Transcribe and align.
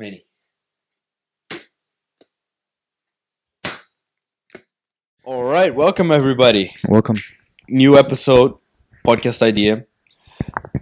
Many. 0.00 0.24
All 5.24 5.44
right, 5.44 5.74
welcome 5.74 6.10
everybody. 6.10 6.74
Welcome. 6.88 7.16
New 7.68 7.98
episode, 7.98 8.54
podcast 9.06 9.42
idea. 9.42 9.84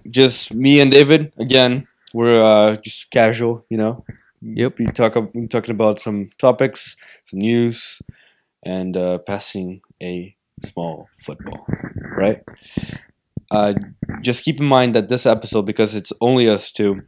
Just 0.09 0.54
me 0.54 0.78
and 0.78 0.92
David 0.92 1.33
again. 1.37 1.88
We're 2.15 2.41
uh, 2.41 2.77
just 2.77 3.10
casual, 3.10 3.67
you 3.69 3.77
know. 3.77 4.04
Yep. 4.41 4.78
We 4.78 4.87
talk. 4.87 5.17
We 5.35 5.49
talking 5.49 5.73
about 5.73 5.99
some 5.99 6.31
topics, 6.38 6.95
some 7.27 7.41
news, 7.41 8.00
and 8.63 8.96
uh, 8.96 9.19
passing 9.19 9.81
a 10.00 10.37
small 10.64 11.09
football, 11.24 11.67
right? 12.17 12.45
Uh, 13.50 13.74
just 14.23 14.45
keep 14.45 14.60
in 14.60 14.67
mind 14.67 14.95
that 14.95 15.09
this 15.09 15.27
episode, 15.27 15.63
because 15.67 15.96
it's 15.96 16.12
only 16.20 16.48
us 16.48 16.70
two, 16.70 17.02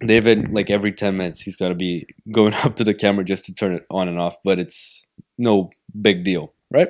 David, 0.00 0.50
like 0.52 0.70
every 0.70 0.92
10 0.92 1.16
minutes, 1.16 1.40
he's 1.42 1.56
got 1.56 1.68
to 1.68 1.74
be 1.74 2.06
going 2.30 2.54
up 2.64 2.76
to 2.76 2.84
the 2.84 2.94
camera 2.94 3.24
just 3.24 3.44
to 3.46 3.54
turn 3.54 3.72
it 3.72 3.86
on 3.90 4.08
and 4.08 4.18
off, 4.18 4.36
but 4.44 4.58
it's 4.58 5.04
no 5.36 5.70
big 6.00 6.24
deal, 6.24 6.52
right? 6.70 6.88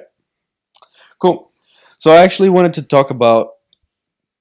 Cool. 1.20 1.52
So 1.96 2.12
I 2.12 2.18
actually 2.18 2.48
wanted 2.48 2.74
to 2.74 2.82
talk 2.82 3.10
about 3.10 3.50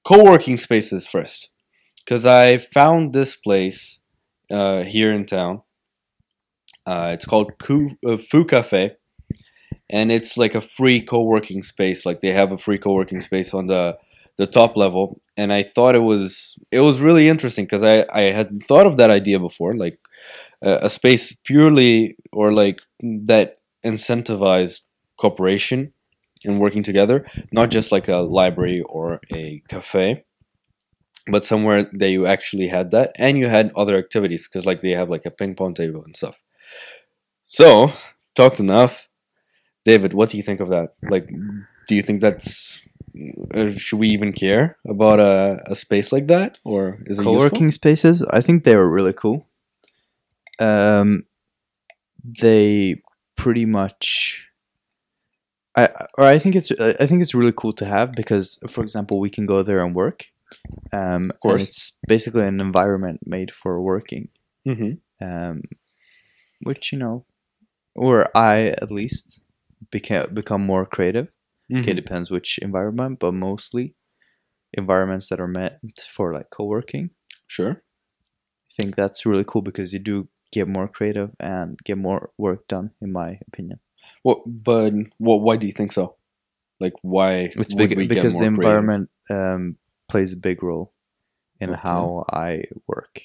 co 0.04 0.22
working 0.24 0.56
spaces 0.56 1.06
first, 1.06 1.50
because 1.98 2.24
I 2.24 2.56
found 2.58 3.12
this 3.12 3.34
place 3.34 4.00
uh, 4.50 4.84
here 4.84 5.12
in 5.12 5.26
town. 5.26 5.62
Uh, 6.86 7.10
it's 7.12 7.26
called 7.26 7.52
uh, 8.06 8.16
Foo 8.16 8.44
Cafe, 8.44 8.96
and 9.90 10.10
it's 10.10 10.38
like 10.38 10.54
a 10.54 10.60
free 10.60 11.02
co 11.02 11.22
working 11.22 11.62
space. 11.62 12.06
Like 12.06 12.20
they 12.20 12.32
have 12.32 12.52
a 12.52 12.58
free 12.58 12.78
co 12.78 12.92
working 12.92 13.20
space 13.20 13.52
on 13.52 13.66
the 13.66 13.98
the 14.38 14.46
top 14.46 14.76
level 14.76 15.20
and 15.36 15.52
i 15.52 15.62
thought 15.62 15.94
it 15.94 16.02
was 16.02 16.58
it 16.70 16.80
was 16.80 17.00
really 17.00 17.28
interesting 17.28 17.64
because 17.64 17.84
i 17.84 18.06
i 18.12 18.22
had 18.22 18.62
thought 18.62 18.86
of 18.86 18.96
that 18.96 19.10
idea 19.10 19.38
before 19.38 19.74
like 19.76 19.98
a, 20.62 20.78
a 20.82 20.88
space 20.88 21.32
purely 21.32 22.16
or 22.32 22.52
like 22.52 22.80
that 23.02 23.58
incentivized 23.84 24.82
cooperation 25.18 25.92
and 26.44 26.60
working 26.60 26.82
together 26.82 27.26
not 27.52 27.70
just 27.70 27.92
like 27.92 28.08
a 28.08 28.18
library 28.18 28.80
or 28.82 29.20
a 29.32 29.62
cafe 29.68 30.24
but 31.30 31.44
somewhere 31.44 31.88
that 31.92 32.10
you 32.10 32.26
actually 32.26 32.68
had 32.68 32.90
that 32.90 33.12
and 33.16 33.38
you 33.38 33.48
had 33.48 33.70
other 33.76 33.96
activities 33.96 34.48
because 34.48 34.66
like 34.66 34.80
they 34.80 34.90
have 34.90 35.10
like 35.10 35.26
a 35.26 35.30
ping 35.30 35.54
pong 35.54 35.74
table 35.74 36.02
and 36.04 36.16
stuff. 36.16 36.40
So 37.46 37.92
talked 38.34 38.60
enough. 38.60 39.08
David 39.84 40.12
what 40.14 40.30
do 40.30 40.36
you 40.36 40.42
think 40.42 40.60
of 40.60 40.68
that? 40.68 40.94
Like 41.02 41.28
do 41.86 41.94
you 41.94 42.02
think 42.02 42.20
that's 42.20 42.82
uh, 42.86 42.87
should 43.76 43.98
we 43.98 44.08
even 44.08 44.32
care 44.32 44.76
about 44.86 45.20
a, 45.20 45.60
a 45.66 45.74
space 45.74 46.12
like 46.12 46.26
that 46.28 46.58
or 46.64 46.98
is 47.06 47.18
it 47.18 47.24
Co-working 47.24 47.66
useful? 47.66 47.70
spaces. 47.72 48.22
I 48.30 48.40
think 48.40 48.64
they 48.64 48.76
were 48.76 48.88
really 48.88 49.12
cool. 49.12 49.46
Um, 50.58 51.24
they 52.24 53.02
pretty 53.36 53.64
much. 53.66 54.44
I 55.76 55.88
or 56.16 56.24
I 56.24 56.38
think 56.38 56.56
it's 56.56 56.72
I 56.72 57.06
think 57.06 57.22
it's 57.22 57.34
really 57.34 57.52
cool 57.56 57.72
to 57.74 57.84
have 57.84 58.12
because, 58.12 58.58
for 58.68 58.82
example, 58.82 59.20
we 59.20 59.30
can 59.30 59.46
go 59.46 59.62
there 59.62 59.84
and 59.84 59.94
work. 59.94 60.26
Um, 60.92 61.30
of 61.30 61.40
course. 61.40 61.62
it's 61.62 61.92
basically 62.08 62.46
an 62.46 62.60
environment 62.60 63.20
made 63.24 63.50
for 63.50 63.80
working. 63.80 64.28
mm-hmm. 64.66 64.92
Um, 65.24 65.62
which 66.62 66.92
you 66.92 66.98
know, 66.98 67.24
or 67.94 68.28
I 68.36 68.74
at 68.82 68.90
least 68.90 69.40
became 69.90 70.32
become 70.34 70.64
more 70.64 70.86
creative. 70.86 71.28
Okay, 71.72 71.92
depends 71.92 72.30
which 72.30 72.58
environment, 72.58 73.18
but 73.18 73.32
mostly 73.32 73.94
environments 74.72 75.28
that 75.28 75.40
are 75.40 75.48
meant 75.48 76.00
for 76.10 76.32
like 76.32 76.50
co-working. 76.50 77.10
Sure. 77.46 77.82
I 78.70 78.82
think 78.82 78.96
that's 78.96 79.26
really 79.26 79.44
cool 79.44 79.62
because 79.62 79.92
you 79.92 79.98
do 79.98 80.28
get 80.52 80.68
more 80.68 80.88
creative 80.88 81.30
and 81.40 81.78
get 81.84 81.98
more 81.98 82.30
work 82.38 82.66
done, 82.68 82.92
in 83.00 83.12
my 83.12 83.38
opinion. 83.48 83.80
Well, 84.24 84.42
but 84.46 84.94
well, 85.18 85.40
why 85.40 85.56
do 85.56 85.66
you 85.66 85.72
think 85.72 85.92
so? 85.92 86.16
Like, 86.80 86.94
why? 87.02 87.50
It's 87.54 87.74
big 87.74 87.96
because 88.08 88.38
the 88.38 88.44
environment 88.46 89.10
um, 89.30 89.76
plays 90.08 90.32
a 90.32 90.36
big 90.36 90.62
role 90.62 90.92
in 91.60 91.70
Okay. 91.70 91.80
how 91.80 92.24
I 92.32 92.62
work. 92.86 93.22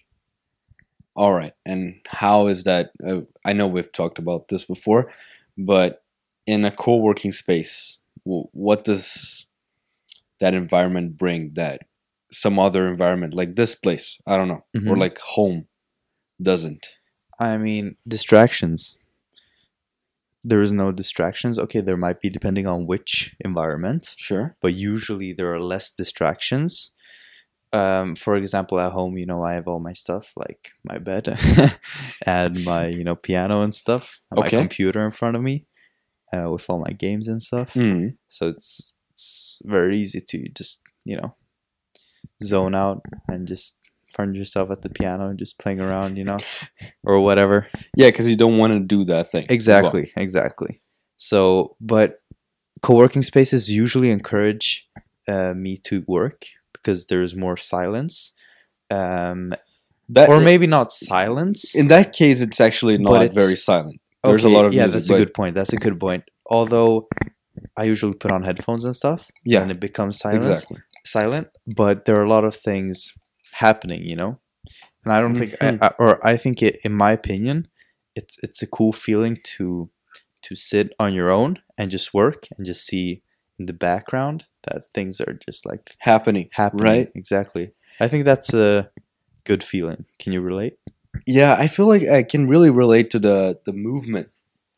All 1.15 1.33
right, 1.33 1.53
and 1.65 1.99
how 2.07 2.47
is 2.47 2.63
that? 2.63 2.91
Uh, 3.05 3.21
I 3.45 3.53
know 3.53 3.67
we've 3.67 3.91
talked 3.91 4.17
about 4.17 4.47
this 4.47 4.65
before, 4.65 5.11
but 5.57 6.03
in 6.47 6.65
a 6.65 6.71
co-working 6.71 7.31
space, 7.31 7.99
what 8.25 8.83
does 8.83 9.45
that 10.39 10.53
environment 10.53 11.17
bring 11.17 11.51
that 11.55 11.81
some 12.31 12.57
other 12.59 12.87
environment 12.87 13.33
like 13.33 13.55
this 13.55 13.75
place, 13.75 14.19
I 14.25 14.37
don't 14.37 14.47
know, 14.47 14.65
or 14.75 14.95
Mhm. 14.95 14.99
like 14.99 15.19
home, 15.19 15.67
doesn't? 16.41 16.85
I 17.39 17.57
mean, 17.57 17.97
distractions. 18.07 18.97
There 20.43 20.61
is 20.61 20.71
no 20.73 20.91
distractions. 20.91 21.57
Okay, 21.57 21.79
there 21.79 21.95
might 21.97 22.19
be 22.21 22.29
depending 22.29 22.67
on 22.67 22.85
which 22.85 23.35
environment. 23.39 24.13
Sure. 24.17 24.55
but 24.61 24.73
usually 24.73 25.33
there 25.33 25.53
are 25.53 25.59
less 25.61 25.89
distractions. 25.91 26.91
Um, 27.71 28.15
for 28.15 28.35
example, 28.35 28.79
at 28.79 28.91
home, 28.91 29.17
you 29.17 29.25
know, 29.25 29.43
I 29.43 29.53
have 29.53 29.67
all 29.67 29.79
my 29.79 29.93
stuff 29.93 30.31
like 30.35 30.71
my 30.83 30.99
bed 30.99 31.25
and 32.25 32.63
my, 32.65 32.87
you 32.87 33.03
know, 33.03 33.15
piano 33.15 33.61
and 33.63 33.73
stuff, 33.73 34.19
and 34.31 34.39
Okay. 34.39 34.57
my 34.57 34.61
computer 34.63 35.03
in 35.05 35.11
front 35.11 35.35
of 35.35 35.41
me 35.41 35.65
uh, 36.33 36.49
with 36.49 36.65
all 36.69 36.79
my 36.79 36.91
games 36.91 37.27
and 37.27 37.41
stuff. 37.41 37.73
Mm. 37.73 38.17
So 38.29 38.49
it's 38.49 38.95
it's 39.11 39.59
very 39.63 39.97
easy 39.97 40.19
to 40.29 40.49
just, 40.49 40.81
you 41.05 41.17
know, 41.17 41.35
zone 42.41 42.73
out 42.75 43.03
and 43.27 43.47
just 43.47 43.79
find 44.11 44.35
yourself 44.35 44.71
at 44.71 44.81
the 44.81 44.89
piano 44.89 45.29
and 45.29 45.39
just 45.39 45.59
playing 45.59 45.81
around, 45.81 46.17
you 46.17 46.23
know, 46.23 46.37
or 47.03 47.19
whatever. 47.19 47.67
Yeah, 47.95 48.07
because 48.07 48.27
you 48.27 48.35
don't 48.35 48.57
want 48.57 48.73
to 48.73 48.79
do 48.79 49.03
that 49.05 49.31
thing. 49.31 49.43
as 49.43 49.49
well. 49.49 49.55
Exactly, 49.55 50.11
exactly. 50.17 50.81
So, 51.15 51.75
but 51.79 52.21
co-working 52.81 53.23
spaces 53.23 53.71
usually 53.71 54.09
encourage 54.09 54.87
uh, 55.27 55.53
me 55.53 55.77
to 55.77 56.03
work 56.07 56.45
because 56.73 57.05
there's 57.07 57.35
more 57.35 57.55
silence, 57.55 58.33
um, 58.89 59.53
That, 60.09 60.27
or 60.27 60.41
maybe 60.41 60.67
not 60.67 60.91
silence. 60.91 61.75
in 61.75 61.87
that 61.87 62.13
case, 62.13 62.41
it's 62.41 62.59
actually 62.59 62.97
not 62.97 63.33
very 63.33 63.55
silent. 63.55 64.01
There's 64.23 64.45
Okay, 64.45 64.53
a 64.53 64.55
lot 64.55 64.65
of 64.65 64.73
yeah, 64.73 64.83
music, 64.83 64.93
that's 64.93 65.09
a 65.09 65.17
good 65.17 65.33
point. 65.33 65.55
That's 65.55 65.73
a 65.73 65.77
good 65.77 65.99
point. 65.99 66.23
Although 66.45 67.07
I 67.77 67.83
usually 67.83 68.13
put 68.13 68.31
on 68.31 68.43
headphones 68.43 68.85
and 68.85 68.95
stuff, 68.95 69.29
Yeah, 69.45 69.61
and 69.61 69.71
it 69.71 69.79
becomes 69.79 70.19
silent. 70.19 70.43
exactly. 70.43 70.77
Silent, 71.05 71.47
but 71.75 72.05
there 72.05 72.15
are 72.17 72.23
a 72.23 72.29
lot 72.29 72.45
of 72.45 72.55
things 72.55 73.11
happening, 73.53 74.03
you 74.03 74.15
know. 74.15 74.39
And 75.03 75.13
I 75.13 75.19
don't 75.19 75.35
think. 75.37 75.53
I, 75.59 75.65
mm-hmm. 75.65 75.83
I, 75.83 75.91
or 75.99 76.25
I 76.25 76.37
think, 76.37 76.61
it, 76.63 76.77
in 76.85 76.93
my 76.93 77.11
opinion, 77.11 77.67
it's 78.15 78.37
it's 78.41 78.61
a 78.61 78.67
cool 78.67 78.93
feeling 78.93 79.39
to 79.57 79.89
to 80.43 80.55
sit 80.55 80.93
on 80.99 81.13
your 81.13 81.29
own 81.29 81.59
and 81.77 81.91
just 81.91 82.13
work 82.13 82.47
and 82.57 82.65
just 82.65 82.85
see 82.85 83.21
in 83.59 83.65
the 83.65 83.73
background 83.73 84.45
that 84.67 84.89
things 84.93 85.19
are 85.21 85.37
just 85.45 85.65
like 85.65 85.95
Happening. 85.99 86.49
happening. 86.53 86.83
Right. 86.85 87.11
Exactly. 87.15 87.71
I 87.99 88.07
think 88.07 88.23
that's 88.25 88.53
a 88.53 88.89
good 89.45 89.63
feeling. 89.63 90.05
Can 90.19 90.31
you 90.33 90.41
relate? 90.41 90.77
Yeah, 91.25 91.55
I 91.57 91.67
feel 91.67 91.87
like 91.87 92.03
I 92.07 92.23
can 92.23 92.47
really 92.47 92.69
relate 92.69 93.11
to 93.11 93.19
the 93.19 93.59
the 93.65 93.73
movement 93.73 94.29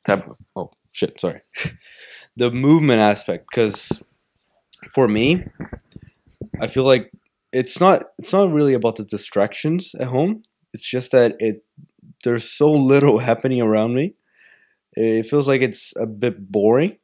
type 0.04 0.28
of. 0.28 0.38
Oh 0.56 0.72
shit! 0.92 1.20
Sorry, 1.20 1.42
the 2.38 2.52
movement 2.52 3.02
aspect 3.02 3.48
because 3.50 4.04
for 4.92 5.08
me, 5.08 5.46
I 6.60 6.68
feel 6.68 6.84
like 6.84 7.12
it's 7.52 7.80
not 7.80 8.06
it's 8.18 8.34
not 8.34 8.52
really 8.52 8.74
about 8.74 8.96
the 8.96 9.06
distractions 9.06 9.96
at 9.96 10.08
home. 10.08 10.44
It's 10.74 10.90
just 10.90 11.12
that 11.12 11.36
it 11.40 11.64
there's 12.24 12.50
so 12.50 12.72
little 12.72 13.20
happening 13.30 13.62
around 13.62 13.96
me. 13.96 14.16
It 14.94 15.24
feels 15.26 15.48
like 15.48 15.62
it's 15.62 15.94
a 15.98 16.08
bit 16.08 16.52
boring, 16.52 16.98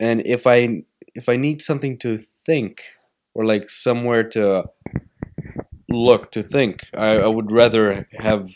and 0.00 0.20
if 0.26 0.46
I 0.46 0.82
if 1.14 1.28
I 1.28 1.36
need 1.36 1.60
something 1.62 1.98
to 1.98 2.24
think 2.44 2.82
or 3.34 3.44
like 3.44 3.70
somewhere 3.70 4.24
to 4.30 4.64
look 5.92 6.30
to 6.32 6.42
think. 6.42 6.84
I, 6.94 7.18
I 7.18 7.26
would 7.26 7.50
rather 7.50 8.08
have 8.12 8.48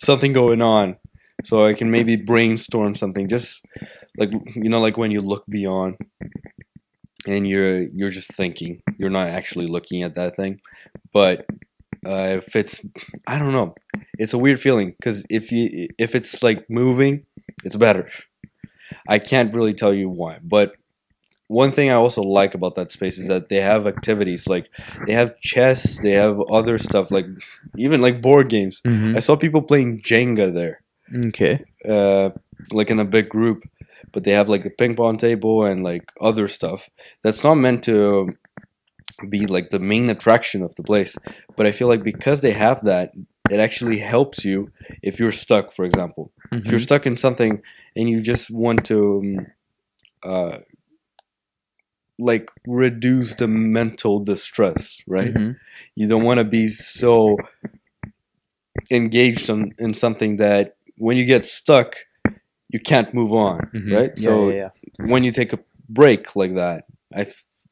something 0.00 0.32
going 0.32 0.62
on 0.62 0.96
so 1.44 1.64
I 1.64 1.74
can 1.74 1.90
maybe 1.90 2.16
brainstorm 2.16 2.94
something. 2.94 3.28
Just 3.28 3.64
like 4.16 4.30
you 4.54 4.70
know, 4.70 4.80
like 4.80 4.96
when 4.96 5.10
you 5.10 5.20
look 5.20 5.44
beyond 5.46 5.96
and 7.26 7.46
you're 7.48 7.82
you're 7.82 8.10
just 8.10 8.32
thinking. 8.32 8.82
You're 8.98 9.10
not 9.10 9.28
actually 9.28 9.66
looking 9.66 10.02
at 10.02 10.14
that 10.14 10.36
thing. 10.36 10.60
But 11.12 11.46
uh, 12.06 12.34
if 12.38 12.54
it's 12.56 12.84
I 13.26 13.38
don't 13.38 13.52
know. 13.52 13.74
It's 14.18 14.34
a 14.34 14.38
weird 14.38 14.60
feeling 14.60 14.94
because 14.98 15.24
if 15.30 15.50
you 15.50 15.88
if 15.98 16.14
it's 16.14 16.42
like 16.42 16.68
moving, 16.68 17.26
it's 17.64 17.76
better. 17.76 18.10
I 19.08 19.18
can't 19.18 19.54
really 19.54 19.74
tell 19.74 19.92
you 19.94 20.08
why, 20.08 20.38
but 20.42 20.74
one 21.48 21.70
thing 21.72 21.90
I 21.90 21.94
also 21.94 22.22
like 22.22 22.54
about 22.54 22.74
that 22.74 22.90
space 22.90 23.18
is 23.18 23.28
that 23.28 23.48
they 23.48 23.60
have 23.60 23.86
activities 23.86 24.48
like 24.48 24.70
they 25.06 25.12
have 25.12 25.38
chess, 25.40 25.98
they 25.98 26.12
have 26.12 26.40
other 26.50 26.78
stuff 26.78 27.10
like 27.10 27.26
even 27.76 28.00
like 28.00 28.22
board 28.22 28.48
games. 28.48 28.80
Mm-hmm. 28.86 29.16
I 29.16 29.20
saw 29.20 29.36
people 29.36 29.62
playing 29.62 30.00
Jenga 30.02 30.52
there, 30.54 30.82
Okay. 31.26 31.64
uh, 31.88 32.30
like 32.72 32.90
in 32.90 32.98
a 33.00 33.04
big 33.04 33.28
group, 33.28 33.64
but 34.12 34.24
they 34.24 34.32
have 34.32 34.48
like 34.48 34.64
a 34.64 34.70
ping 34.70 34.96
pong 34.96 35.18
table 35.18 35.64
and 35.64 35.84
like 35.84 36.10
other 36.20 36.48
stuff 36.48 36.88
that's 37.22 37.44
not 37.44 37.56
meant 37.56 37.82
to 37.84 38.30
be 39.28 39.46
like 39.46 39.68
the 39.70 39.78
main 39.78 40.10
attraction 40.10 40.62
of 40.62 40.74
the 40.76 40.82
place. 40.82 41.18
But 41.56 41.66
I 41.66 41.72
feel 41.72 41.88
like 41.88 42.02
because 42.02 42.40
they 42.40 42.52
have 42.52 42.84
that, 42.84 43.12
it 43.50 43.60
actually 43.60 43.98
helps 43.98 44.44
you 44.44 44.70
if 45.02 45.18
you're 45.20 45.30
stuck, 45.32 45.72
for 45.72 45.84
example. 45.84 46.32
If 46.52 46.64
you're 46.66 46.78
Mhm. 46.80 46.82
stuck 46.82 47.06
in 47.06 47.16
something 47.16 47.60
and 47.96 48.08
you 48.08 48.20
just 48.22 48.50
want 48.50 48.84
to, 48.86 48.98
um, 49.22 49.46
uh, 50.22 50.58
like 52.18 52.50
reduce 52.66 53.34
the 53.34 53.48
mental 53.48 54.20
distress, 54.20 55.00
right? 55.06 55.34
Mhm. 55.34 55.56
You 55.96 56.06
don't 56.08 56.24
want 56.24 56.38
to 56.38 56.44
be 56.44 56.68
so 56.68 57.36
engaged 58.90 59.48
in, 59.48 59.74
in 59.78 59.94
something 59.94 60.36
that 60.36 60.76
when 60.96 61.16
you 61.16 61.24
get 61.24 61.44
stuck, 61.44 61.96
you 62.68 62.80
can't 62.80 63.12
move 63.14 63.32
on, 63.32 63.70
Mhm. 63.74 63.92
right? 63.94 64.12
Yeah, 64.16 64.22
so 64.24 64.48
yeah, 64.50 64.68
yeah. 65.00 65.06
when 65.06 65.24
you 65.24 65.32
take 65.32 65.52
a 65.52 65.58
break 65.88 66.34
like 66.36 66.54
that, 66.54 66.84
I 67.14 67.26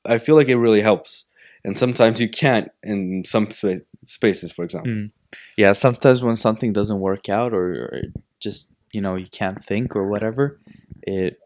I 0.05 0.19
feel 0.19 0.35
like 0.35 0.49
it 0.49 0.57
really 0.57 0.81
helps. 0.81 1.25
And 1.65 1.77
sometimes 1.79 2.21
you 2.21 2.29
can't 2.29 2.71
in 2.83 3.23
some 3.25 3.49
spa- 3.51 3.85
spaces, 4.05 4.51
for 4.53 4.65
example. 4.65 4.91
Mm. 4.93 5.11
yeah 5.57 5.73
sometimes 5.73 6.23
when 6.23 6.37
something 6.37 6.75
doesn't 6.75 7.01
work 7.01 7.29
out 7.31 7.55
or, 7.55 7.67
or 7.93 8.03
just 8.39 8.71
you 8.93 9.01
know 9.01 9.15
you 9.17 9.29
can't 9.41 9.65
think 9.65 9.97
or 9.97 10.07
whatever 10.07 10.59
it 11.07 11.39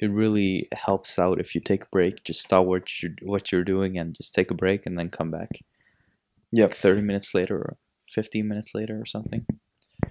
it 0.00 0.10
really 0.10 0.68
helps 0.72 1.18
out 1.18 1.40
if 1.40 1.54
you 1.54 1.60
take 1.60 1.84
a 1.84 1.88
break 1.92 2.24
just 2.24 2.40
stop 2.42 2.66
what 2.66 3.02
you're 3.02 3.12
what 3.22 3.52
you're 3.52 3.64
doing 3.64 3.98
and 3.98 4.14
just 4.16 4.34
take 4.34 4.50
a 4.50 4.54
break 4.54 4.86
and 4.86 4.98
then 4.98 5.10
come 5.10 5.30
back 5.30 5.50
Yep. 6.52 6.74
30 6.74 7.02
minutes 7.02 7.34
later 7.34 7.56
or 7.56 7.76
15 8.10 8.48
minutes 8.48 8.74
later 8.74 9.00
or 9.00 9.06
something 9.06 9.46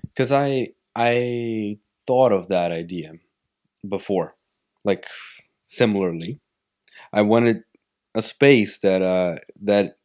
Because 0.03 0.31
I 0.31 0.69
I 0.95 1.79
thought 2.07 2.31
of 2.31 2.49
that 2.49 2.71
idea 2.71 3.13
before, 3.87 4.35
like 4.85 5.07
similarly. 5.65 6.39
I 7.13 7.21
wanted 7.23 7.63
a 8.15 8.21
space 8.21 8.79
that 8.79 9.01
uh 9.01 9.37
that 9.61 9.97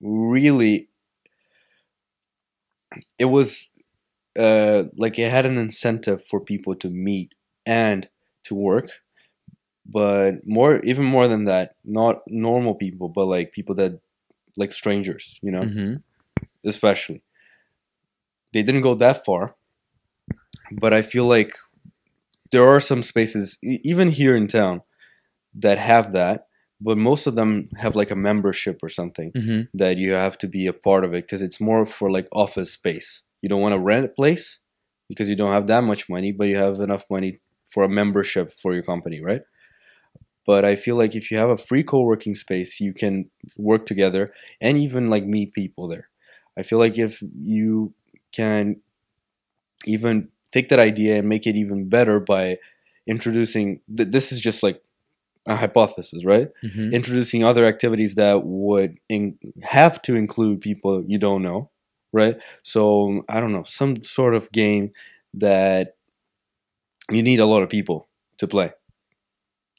really 0.00 0.90
it 3.18 3.26
was 3.26 3.70
uh 4.38 4.84
like 4.96 5.18
it 5.18 5.30
had 5.30 5.46
an 5.46 5.58
incentive 5.58 6.24
for 6.26 6.40
people 6.40 6.74
to 6.76 6.88
meet 6.90 7.34
and 7.66 8.08
to 8.44 8.54
work 8.54 8.90
but 9.84 10.46
more 10.46 10.78
even 10.80 11.04
more 11.04 11.26
than 11.26 11.44
that 11.44 11.74
not 11.84 12.22
normal 12.26 12.74
people 12.74 13.08
but 13.08 13.26
like 13.26 13.52
people 13.52 13.74
that 13.74 14.00
like 14.56 14.72
strangers 14.72 15.38
you 15.42 15.50
know? 15.50 15.64
Hmm 15.64 15.94
especially. 16.64 17.22
They 18.52 18.62
didn't 18.62 18.82
go 18.82 18.94
that 18.94 19.24
far 19.24 19.56
but 20.70 20.92
i 20.92 21.02
feel 21.02 21.26
like 21.26 21.54
there 22.50 22.66
are 22.66 22.80
some 22.80 23.02
spaces 23.02 23.58
even 23.62 24.10
here 24.10 24.36
in 24.36 24.46
town 24.46 24.82
that 25.54 25.78
have 25.78 26.12
that 26.12 26.46
but 26.80 26.98
most 26.98 27.26
of 27.26 27.34
them 27.34 27.68
have 27.76 27.96
like 27.96 28.10
a 28.10 28.16
membership 28.16 28.80
or 28.82 28.88
something 28.88 29.32
hmm 29.34 29.62
that 29.74 29.96
you 29.96 30.12
have 30.12 30.36
to 30.38 30.46
be 30.46 30.66
a 30.66 30.72
part 30.72 31.04
of 31.04 31.14
it 31.14 31.24
because 31.24 31.42
it's 31.42 31.60
more 31.60 31.86
for 31.86 32.10
like 32.10 32.28
office 32.32 32.70
space. 32.72 33.22
You 33.40 33.48
don't 33.48 33.62
want 33.62 33.72
to 33.72 33.78
rent 33.78 34.04
a 34.04 34.08
place 34.08 34.60
because 35.08 35.28
you 35.30 35.36
don't 35.36 35.50
have 35.50 35.66
that 35.68 35.82
much 35.82 36.08
money, 36.10 36.30
but 36.30 36.48
you 36.48 36.56
have 36.56 36.78
enough 36.80 37.04
money 37.10 37.40
for 37.72 37.84
a 37.84 37.88
membership 37.88 38.52
for 38.52 38.74
your 38.74 38.82
company, 38.82 39.20
right? 39.20 39.42
But 40.44 40.64
I 40.64 40.74
feel 40.74 40.96
like 40.96 41.14
if 41.14 41.30
you 41.30 41.36
have 41.36 41.50
a 41.50 41.56
free 41.56 41.84
co-working 41.84 42.34
space, 42.34 42.80
you 42.80 42.92
can 42.92 43.30
work 43.56 43.86
together 43.86 44.32
and 44.60 44.76
even 44.76 45.08
like 45.08 45.24
meet 45.24 45.52
people 45.54 45.86
there. 45.88 46.08
I 46.58 46.62
feel 46.64 46.78
like 46.78 46.98
if 46.98 47.22
you 47.40 47.94
can 48.32 48.80
even 49.86 50.28
take 50.52 50.68
that 50.68 50.78
idea 50.78 51.18
and 51.18 51.28
make 51.28 51.46
it 51.46 51.56
even 51.56 51.88
better 51.88 52.20
by 52.20 52.58
introducing 53.06 53.80
th- 53.94 54.10
this 54.10 54.32
is 54.32 54.40
just 54.40 54.62
like 54.62 54.82
a 55.46 55.56
hypothesis, 55.56 56.24
right? 56.24 56.48
hmm 56.62 56.92
introducing 56.94 57.42
other 57.42 57.64
activities 57.64 58.16
that 58.16 58.44
would 58.44 58.98
in, 59.08 59.38
have 59.62 60.02
to 60.02 60.14
include 60.14 60.60
people 60.60 61.04
you 61.06 61.18
don't 61.18 61.42
know, 61.42 61.70
right? 62.12 62.36
So 62.62 63.24
I 63.28 63.40
don't 63.40 63.52
know, 63.52 63.64
some 63.64 64.02
sort 64.02 64.34
of 64.34 64.52
game 64.52 64.92
that 65.34 65.96
you 67.10 67.22
need 67.22 67.40
a 67.40 67.46
lot 67.46 67.62
of 67.62 67.68
people 67.68 68.08
to 68.38 68.46
play, 68.46 68.72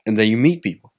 and 0.05 0.17
then 0.17 0.27
you 0.29 0.37
meet 0.37 0.61
people. 0.61 0.93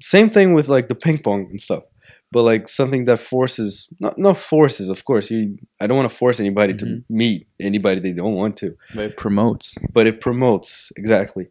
Same 0.00 0.28
thing 0.30 0.54
with 0.54 0.68
like 0.68 0.88
the 0.88 0.94
ping 0.94 1.18
pong 1.18 1.46
and 1.50 1.60
stuff, 1.60 1.84
but 2.32 2.42
like 2.42 2.68
something 2.68 3.04
that 3.04 3.18
forces 3.20 3.88
not 4.00 4.18
not 4.18 4.36
forces, 4.38 4.88
of 4.88 5.04
course. 5.04 5.30
You 5.30 5.58
I 5.80 5.86
don't 5.86 5.96
want 5.96 6.10
to 6.10 6.16
force 6.16 6.40
anybody 6.40 6.74
to 6.74 6.84
Mhm. 6.86 7.04
meet 7.08 7.46
anybody 7.60 8.00
they 8.00 8.12
don't 8.12 8.34
want 8.34 8.56
to 8.58 8.76
but 8.94 9.04
it 9.10 9.16
promotes 9.16 9.76
but 9.92 10.06
it 10.06 10.20
promotes 10.20 10.90
exactly. 10.96 11.46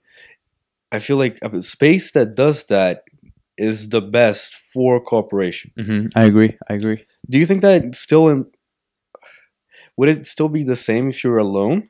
I 0.92 1.00
feel 1.00 1.18
like 1.18 1.38
a 1.44 1.62
space 1.62 2.12
that 2.12 2.36
does 2.36 2.66
that 2.66 3.04
is 3.58 3.90
the 3.90 4.02
best 4.02 4.54
for 4.74 5.00
cooperation. 5.00 5.72
hmm 5.78 6.06
i 6.16 6.24
agree 6.26 6.58
i 6.70 6.74
agree 6.74 7.06
Do 7.30 7.38
you 7.38 7.46
think 7.46 7.62
that 7.62 7.96
still 7.96 8.28
in, 8.30 8.46
would 9.98 10.10
it 10.10 10.26
still 10.28 10.50
be 10.50 10.64
the 10.64 10.76
same 10.76 11.10
if 11.10 11.24
you're 11.24 11.38
alone? 11.50 11.90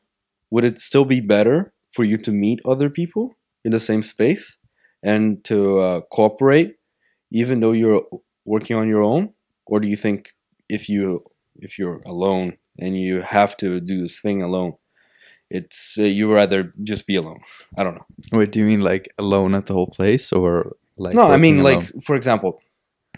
Would 0.54 0.66
it 0.66 0.80
still 0.80 1.04
be 1.04 1.20
better 1.20 1.74
for 1.92 2.04
you 2.04 2.16
to 2.18 2.32
meet 2.32 2.60
other 2.64 2.88
people 2.88 3.36
in 3.66 3.72
the 3.72 3.80
same 3.80 4.04
space 4.04 4.60
and 5.02 5.44
to 5.46 5.80
uh, 5.80 6.02
cooperate, 6.12 6.76
even 7.32 7.60
though 7.60 7.72
you're 7.72 8.04
working 8.46 8.78
on 8.78 8.88
your 8.88 9.02
own? 9.02 9.34
Or 9.66 9.80
do 9.80 9.88
you 9.88 9.96
think 9.96 10.30
if 10.70 10.88
you 10.90 11.24
if 11.56 11.80
you're 11.80 12.02
alone 12.06 12.58
and 12.78 12.96
you 12.96 13.22
have 13.22 13.58
to 13.58 13.80
do 13.80 14.02
this 14.02 14.20
thing 14.20 14.44
alone, 14.44 14.74
it's 15.50 15.96
uh, 15.98 16.04
you 16.04 16.32
rather 16.32 16.72
just 16.84 17.08
be 17.08 17.16
alone? 17.16 17.40
I 17.76 17.84
don't 17.84 17.96
know. 17.96 18.06
wait 18.32 18.52
do 18.52 18.60
you 18.60 18.66
mean 18.66 18.82
like 18.82 19.12
alone 19.18 19.56
at 19.56 19.66
the 19.66 19.74
whole 19.74 19.92
place 19.98 20.32
or 20.32 20.76
like 20.98 21.16
no, 21.16 21.32
I 21.32 21.38
mean 21.38 21.64
like 21.64 21.84
for 22.04 22.16
example, 22.16 22.62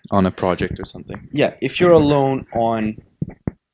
on 0.09 0.25
a 0.25 0.31
project 0.31 0.79
or 0.79 0.85
something 0.85 1.27
yeah, 1.33 1.51
if 1.61 1.81
you're 1.81 1.97
alone 2.05 2.45
on 2.53 2.95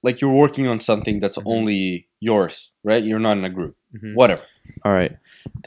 like 0.03 0.21
you're 0.21 0.33
working 0.33 0.67
on 0.67 0.79
something 0.79 1.19
that's 1.19 1.37
Mhm. 1.37 1.43
only 1.45 2.07
yours, 2.19 2.71
right? 2.83 3.03
You're 3.03 3.19
not 3.19 3.37
in 3.37 3.45
a 3.45 3.49
group. 3.49 3.75
Mhm. 3.95 4.15
Whatever. 4.15 4.43
All 4.85 4.93
right. 4.93 5.17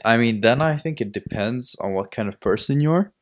I 0.03 0.17
mean, 0.17 0.41
then 0.41 0.61
I 0.61 0.77
think 0.77 0.99
it 1.01 1.11
depends 1.11 1.75
on 1.81 1.93
what 1.93 2.11
kind 2.11 2.27
of 2.29 2.39
person 2.39 2.81
you're. 2.81 3.13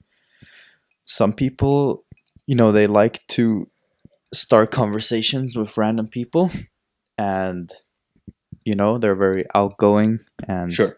Some 1.03 1.33
people, 1.33 2.03
you 2.47 2.55
know, 2.55 2.71
they 2.71 2.87
like 2.87 3.25
to 3.29 3.69
start 4.33 4.71
conversations 4.71 5.55
with 5.55 5.77
random 5.77 6.07
people 6.07 6.49
and, 7.17 7.69
you 8.65 8.75
know, 8.75 8.97
they're 8.97 9.15
very 9.15 9.45
outgoing 9.53 10.19
and 10.47 10.71
Sure. 10.71 10.97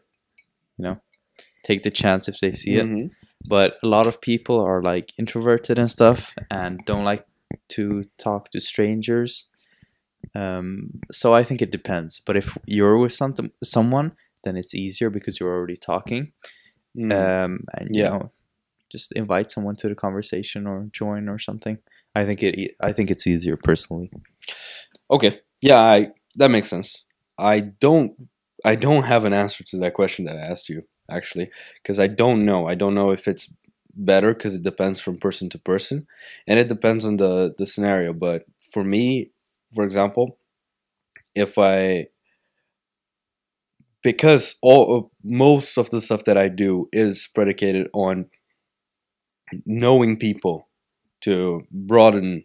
You 0.78 0.84
know, 0.86 1.02
take 1.64 1.84
the 1.84 1.92
chance 1.92 2.28
if 2.28 2.40
they 2.40 2.52
see 2.52 2.76
it. 2.76 2.86
Mhm. 2.86 3.12
But 3.48 3.78
a 3.84 3.88
lot 3.88 4.08
of 4.08 4.22
people 4.22 4.60
are 4.60 4.82
like 4.82 5.14
introverted 5.18 5.78
and 5.80 5.90
stuff 5.90 6.34
and 6.52 6.80
don't 6.86 7.04
like 7.06 7.26
to 7.70 8.04
talk 8.18 8.50
to 8.52 8.60
strangers. 8.62 9.48
Um, 10.36 11.02
so 11.12 11.34
I 11.34 11.44
think 11.44 11.62
it 11.62 11.72
depends. 11.72 12.20
But 12.20 12.38
if 12.38 12.58
you're 12.66 12.98
with 12.98 13.14
some, 13.14 13.34
someone, 13.64 14.14
then 14.44 14.58
it's 14.58 14.76
easier 14.76 15.10
because 15.10 15.40
you're 15.40 15.54
already 15.54 15.78
talking. 15.78 16.34
Mm. 16.98 17.12
um, 17.12 17.66
and 17.78 17.90
you 17.92 18.02
Yeah. 18.04 18.10
know, 18.10 18.32
just 18.92 19.12
invite 19.14 19.52
someone 19.52 19.76
to 19.78 19.90
the 19.90 19.96
conversation 19.96 20.68
or 20.68 20.88
join 20.92 21.28
or 21.30 21.40
something. 21.40 21.80
I 22.16 22.26
think 22.26 22.42
it. 22.44 22.72
I 22.82 22.94
think 22.94 23.12
it's 23.12 23.28
easier 23.28 23.58
personally. 23.58 24.12
Okay. 25.10 25.40
Yeah, 25.62 25.80
I 25.80 26.12
that 26.36 26.52
makes 26.52 26.70
sense. 26.70 27.06
I 27.38 27.60
don't 27.60 28.14
I 28.64 28.76
don't 28.76 29.04
have 29.04 29.26
an 29.26 29.34
answer 29.34 29.64
to 29.66 29.78
that 29.80 29.94
question 29.94 30.26
that 30.26 30.38
I 30.38 30.42
asked 30.42 30.70
you 30.70 30.84
actually 31.10 31.50
because 31.82 32.00
I 32.00 32.08
don't 32.08 32.46
know. 32.46 32.66
I 32.66 32.76
don't 32.76 32.96
know 32.96 33.12
if 33.12 33.28
it's 33.28 33.52
better 33.96 34.34
because 34.34 34.56
it 34.56 34.64
depends 34.64 35.00
from 35.00 35.18
person 35.18 35.50
to 35.50 35.58
person 35.60 36.08
and 36.48 36.60
it 36.60 36.68
depends 36.68 37.06
on 37.06 37.18
the 37.18 37.54
the 37.58 37.66
scenario, 37.66 38.14
but 38.14 38.46
for 38.72 38.84
me, 38.84 39.32
for 39.76 39.84
example, 39.84 40.38
if 41.36 41.58
I 41.58 42.08
because 44.04 44.56
all 44.62 45.12
most 45.24 45.78
of 45.78 45.90
the 45.90 46.00
stuff 46.02 46.24
that 46.26 46.38
I 46.38 46.48
do 46.48 46.88
is 46.92 47.28
predicated 47.34 47.90
on 47.94 48.28
knowing 49.66 50.18
people 50.18 50.68
to 51.22 51.64
broaden 51.72 52.44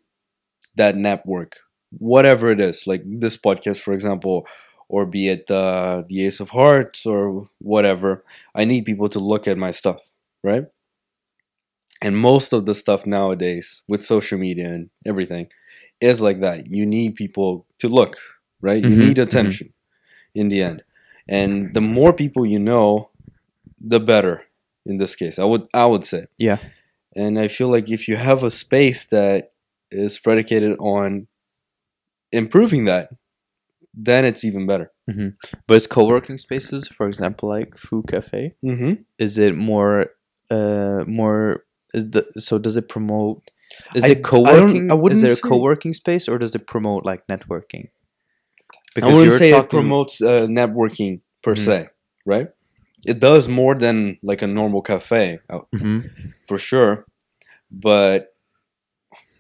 that 0.77 0.97
network 0.97 1.59
whatever 1.99 2.51
it 2.51 2.61
is 2.61 2.87
like 2.87 3.03
this 3.07 3.37
podcast 3.37 3.81
for 3.81 3.93
example 3.95 4.47
or 4.89 5.07
be 5.07 5.29
it 5.29 5.47
the 5.49 6.05
the 6.09 6.27
ace 6.27 6.41
of 6.41 6.51
hearts 6.51 7.07
or 7.07 7.49
whatever 7.61 8.25
i 8.55 8.65
need 8.65 8.85
people 8.85 9.09
to 9.09 9.21
look 9.21 9.49
at 9.49 9.59
my 9.59 9.71
stuff 9.71 10.01
right? 10.45 10.65
And 12.03 12.17
most 12.17 12.53
of 12.53 12.65
the 12.67 12.75
stuff 12.75 13.07
nowadays 13.07 13.83
with 13.89 14.03
social 14.03 14.39
media 14.39 14.69
and 14.73 14.91
everything 15.07 15.49
is 16.01 16.21
like 16.21 16.41
that 16.41 16.67
you 16.71 16.85
need 16.87 17.15
people 17.15 17.67
to 17.79 17.89
look 17.89 18.17
right 18.61 18.83
you 18.83 18.97
Mhm, 18.97 18.99
need 19.07 19.17
mhm. 19.17 19.23
attention 19.23 19.73
in 20.35 20.49
the 20.49 20.63
end 20.63 20.83
and 21.29 21.75
the 21.75 21.81
more 21.81 22.13
people 22.13 22.45
you 22.47 22.59
know 22.59 23.11
the 23.81 24.01
better 24.01 24.43
in 24.87 24.97
this 24.99 25.15
case 25.17 25.39
i 25.39 25.45
would 25.45 25.67
i 25.75 25.87
would 25.87 26.05
say 26.05 26.27
Yeah. 26.39 26.59
and 27.17 27.39
i 27.39 27.49
feel 27.49 27.69
like 27.69 27.91
if 27.91 28.09
you 28.09 28.17
have 28.17 28.43
a 28.45 28.51
space 28.51 29.05
that 29.07 29.53
is 29.91 30.19
predicated 30.19 30.77
on 30.81 31.27
improving 32.33 32.85
that 32.87 33.11
then 33.95 34.25
it's 34.25 34.45
even 34.45 34.67
better 34.67 34.93
But 35.67 35.77
it's 35.77 35.87
co-working 35.89 36.39
spaces, 36.39 36.87
for 36.89 37.07
example, 37.09 37.49
like 37.49 37.77
Foo 37.77 38.03
Cafe. 38.05 38.55
mm-hmm. 38.65 39.03
Is 39.19 39.37
it 39.39 39.57
more, 39.57 40.11
uh, 40.49 41.03
more? 41.09 41.65
Is 41.93 42.05
the 42.15 42.23
so 42.39 42.59
does 42.59 42.77
it 42.77 42.89
promote? 42.89 43.43
Is 43.95 44.05
I- 44.05 44.09
I 44.09 44.11
it 44.11 44.23
co-working? 44.23 44.91
I 44.91 44.95
is 44.95 45.01
wouldn't 45.03 45.25
a 45.25 45.37
co-working 45.37 45.95
space 45.95 46.29
or 46.29 46.39
does 46.39 46.55
it 46.55 46.67
promote 46.67 47.05
like 47.05 47.27
networking? 47.27 47.89
I 49.01 49.07
wouldn't 49.07 49.25
you're 49.25 49.39
say 49.39 49.51
it 49.51 49.71
promotes 49.71 50.21
uh, 50.21 50.47
networking 50.47 51.21
per 51.43 51.55
Mhm. 51.55 51.59
se, 51.59 51.89
right? 52.27 52.49
It 53.07 53.21
does 53.21 53.49
more 53.49 53.75
than 53.75 54.19
like 54.23 54.43
a 54.43 54.47
normal 54.47 54.83
cafe, 54.83 55.41
uh, 55.49 55.61
Mhm. 55.75 56.11
for 56.47 56.59
sure. 56.59 57.07
But 57.71 58.35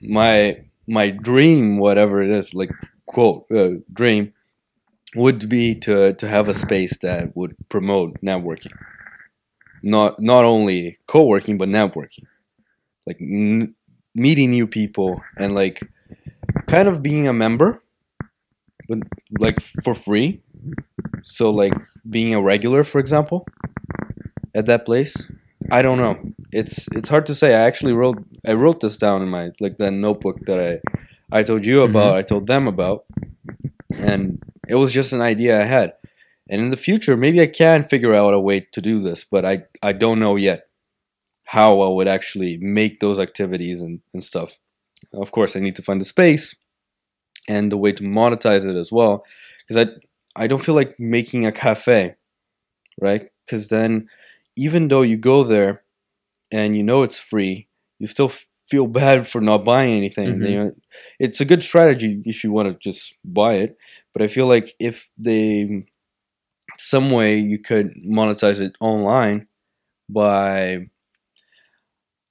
my 0.00 0.56
my 0.86 1.10
dream, 1.10 1.78
whatever 1.78 2.22
it 2.22 2.30
is, 2.30 2.54
like 2.54 2.70
quote 3.06 3.44
uh, 3.50 3.74
dream, 3.92 4.32
would 5.14 5.48
be 5.48 5.74
to 5.80 6.14
to 6.14 6.26
have 6.28 6.48
a 6.48 6.54
space 6.54 6.96
that 7.02 7.36
would 7.36 7.54
promote 7.68 8.20
networking. 8.22 8.72
Not 9.82 10.20
not 10.20 10.44
only 10.44 10.98
co-working 11.06 11.58
but 11.58 11.68
networking, 11.68 12.26
like 13.06 13.18
n- 13.20 13.74
meeting 14.14 14.50
new 14.50 14.66
people 14.66 15.22
and 15.38 15.54
like 15.54 15.80
kind 16.66 16.88
of 16.88 17.02
being 17.02 17.28
a 17.28 17.32
member, 17.32 17.82
but 18.88 18.98
like 19.38 19.60
for 19.60 19.94
free. 19.94 20.42
So 21.22 21.50
like 21.50 21.74
being 22.08 22.34
a 22.34 22.42
regular, 22.42 22.84
for 22.84 22.98
example, 22.98 23.46
at 24.54 24.66
that 24.66 24.84
place. 24.84 25.30
I 25.70 25.82
don't 25.82 25.98
know. 25.98 26.18
It's 26.52 26.88
it's 26.92 27.08
hard 27.08 27.26
to 27.26 27.34
say. 27.34 27.54
I 27.54 27.60
actually 27.60 27.92
wrote 27.92 28.18
I 28.46 28.54
wrote 28.54 28.80
this 28.80 28.96
down 28.96 29.22
in 29.22 29.28
my 29.28 29.50
like 29.60 29.76
that 29.76 29.92
notebook 29.92 30.46
that 30.46 30.58
I 30.58 30.80
I 31.30 31.42
told 31.42 31.64
you 31.64 31.80
mm-hmm. 31.80 31.90
about. 31.90 32.16
I 32.16 32.22
told 32.22 32.46
them 32.46 32.66
about, 32.66 33.04
and 33.96 34.42
it 34.68 34.76
was 34.76 34.92
just 34.92 35.12
an 35.12 35.20
idea 35.20 35.60
I 35.60 35.64
had. 35.64 35.92
And 36.48 36.60
in 36.60 36.70
the 36.70 36.76
future, 36.76 37.16
maybe 37.16 37.40
I 37.40 37.46
can 37.46 37.84
figure 37.84 38.14
out 38.14 38.34
a 38.34 38.40
way 38.40 38.60
to 38.72 38.80
do 38.80 39.00
this, 39.00 39.22
but 39.22 39.44
I 39.44 39.64
I 39.82 39.92
don't 39.92 40.18
know 40.18 40.36
yet 40.36 40.69
how 41.54 41.80
I 41.80 41.88
would 41.88 42.08
actually 42.08 42.58
make 42.58 43.00
those 43.00 43.18
activities 43.18 43.80
and, 43.82 44.00
and 44.14 44.22
stuff. 44.22 44.58
Of 45.12 45.32
course, 45.32 45.56
I 45.56 45.60
need 45.60 45.76
to 45.76 45.82
find 45.82 46.00
the 46.00 46.04
space 46.16 46.54
and 47.48 47.70
the 47.72 47.76
way 47.76 47.92
to 47.92 48.02
monetize 48.04 48.66
it 48.68 48.76
as 48.76 48.92
well, 48.92 49.24
because 49.66 49.76
I 49.86 50.42
I 50.42 50.46
don't 50.46 50.64
feel 50.64 50.76
like 50.76 50.98
making 50.98 51.46
a 51.46 51.52
cafe, 51.52 52.14
right? 53.00 53.28
Because 53.46 53.68
then 53.68 54.08
even 54.56 54.88
though 54.88 55.02
you 55.02 55.16
go 55.16 55.44
there 55.44 55.82
and 56.52 56.76
you 56.76 56.82
know 56.82 57.02
it's 57.02 57.18
free, 57.18 57.68
you 57.98 58.06
still 58.06 58.28
f- 58.28 58.46
feel 58.66 58.86
bad 58.86 59.28
for 59.28 59.40
not 59.40 59.64
buying 59.64 59.94
anything. 59.96 60.28
Mhm. 60.40 60.50
You 60.50 60.58
know, 60.58 60.72
it's 61.18 61.40
a 61.40 61.44
good 61.44 61.62
strategy 61.62 62.22
if 62.24 62.44
you 62.44 62.52
want 62.52 62.68
to 62.72 62.78
just 62.90 63.14
buy 63.24 63.54
it, 63.56 63.76
but 64.12 64.22
I 64.22 64.28
feel 64.28 64.46
like 64.46 64.74
if 64.80 65.08
they 65.18 65.84
some 66.78 67.10
way 67.10 67.38
you 67.38 67.58
could 67.58 67.92
monetize 68.08 68.60
it 68.60 68.74
online 68.80 69.46
by 70.08 70.88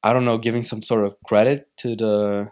I 0.04 0.14
don't 0.14 0.26
know 0.26 0.38
giving 0.38 0.62
some 0.62 0.82
sort 0.82 1.06
of 1.06 1.16
credit 1.24 1.68
to 1.78 1.96
the 1.96 2.52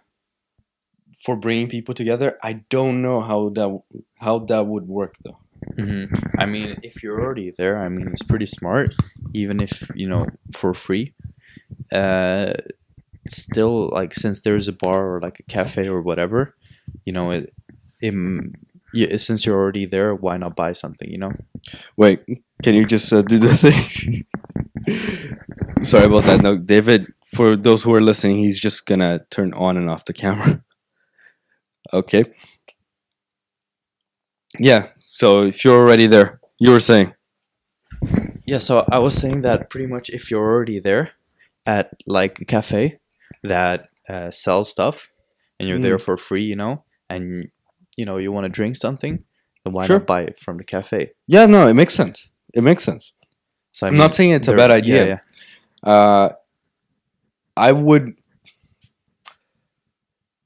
for 1.23 1.35
bringing 1.35 1.67
people 1.67 1.93
together. 1.93 2.37
I 2.43 2.63
don't 2.69 3.01
know 3.01 3.21
how 3.21 3.49
that 3.49 3.81
how 4.19 4.39
that 4.39 4.67
would 4.67 4.87
work 4.87 5.15
though. 5.23 5.37
Mhm. 5.77 6.07
I 6.37 6.45
mean, 6.45 6.77
if 6.83 7.01
you're 7.03 7.19
already 7.19 7.53
there, 7.57 7.77
I 7.77 7.89
mean, 7.89 8.07
it's 8.07 8.21
pretty 8.21 8.45
smart. 8.45 8.93
Even 9.33 9.59
if 9.59 9.89
you 9.95 10.07
know 10.07 10.27
for 10.53 10.73
free, 10.73 11.13
uh, 11.91 12.53
still 13.27 13.89
like 13.89 14.13
since 14.13 14.41
there's 14.41 14.67
a 14.67 14.73
bar 14.73 15.15
or 15.15 15.21
like 15.21 15.39
a 15.39 15.43
cafe 15.43 15.87
or 15.87 16.01
whatever, 16.01 16.55
you 17.05 17.13
know, 17.13 17.31
it, 17.31 17.53
it 18.01 18.13
yeah, 18.93 19.17
since 19.17 19.45
you're 19.45 19.57
already 19.57 19.85
there, 19.85 20.15
why 20.15 20.37
not 20.37 20.55
buy 20.55 20.73
something? 20.73 21.09
You 21.09 21.17
know. 21.17 21.33
Wait, 21.97 22.21
can 22.63 22.75
you 22.75 22.85
just 22.85 23.11
uh, 23.11 23.21
do 23.21 23.39
the 23.39 23.53
thing? 23.63 24.25
Sorry 25.83 26.05
about 26.05 26.23
that. 26.25 26.41
No, 26.41 26.57
David. 26.57 27.07
For 27.37 27.55
those 27.55 27.83
who 27.83 27.93
are 27.93 28.01
listening, 28.01 28.37
he's 28.37 28.59
just 28.59 28.85
gonna 28.85 29.19
turn 29.29 29.53
on 29.53 29.77
and 29.77 29.89
off 29.89 30.05
the 30.05 30.13
camera. 30.13 30.63
Okay. 31.93 32.25
Yeah. 34.59 34.87
So 34.99 35.43
if 35.43 35.63
you're 35.63 35.79
already 35.79 36.05
there, 36.07 36.41
you 36.59 36.71
were 36.71 36.81
saying. 36.81 37.13
Yeah, 38.45 38.57
so 38.57 38.83
I 38.91 38.99
was 38.99 39.15
saying 39.15 39.43
that 39.43 39.69
pretty 39.69 39.87
much 39.87 40.09
if 40.09 40.29
you're 40.29 40.43
already 40.43 40.81
there 40.81 41.11
at 41.65 41.91
like 42.05 42.41
a 42.41 42.45
cafe 42.45 42.99
that 43.43 43.87
uh, 44.09 44.31
sells 44.31 44.69
stuff 44.69 45.09
and 45.59 45.69
you're 45.69 45.79
there 45.79 45.97
for 45.97 46.17
free, 46.17 46.43
you 46.43 46.57
know, 46.57 46.83
and 47.09 47.47
you 47.95 48.03
know 48.05 48.17
you 48.17 48.33
want 48.33 48.43
to 48.43 48.49
drink 48.49 48.75
something, 48.75 49.23
then 49.63 49.73
why 49.73 49.85
Sure. 49.85 49.99
not 49.99 50.07
buy 50.07 50.21
it 50.23 50.39
from 50.41 50.57
the 50.57 50.65
cafe? 50.65 51.11
Yeah. 51.27 51.45
No, 51.45 51.67
it 51.67 51.73
makes 51.73 51.93
sense. 51.93 52.29
It 52.53 52.63
makes 52.63 52.83
sense. 52.83 53.13
So 53.71 53.87
I 53.87 53.89
I'm 53.91 53.97
not 53.97 54.13
saying 54.13 54.31
it's 54.31 54.49
a 54.49 54.55
bad 54.55 54.71
idea. 54.71 55.05
Yeah, 55.05 55.19
yeah. 55.85 55.89
Uh, 55.89 56.29
I 57.57 57.71
would 57.71 58.13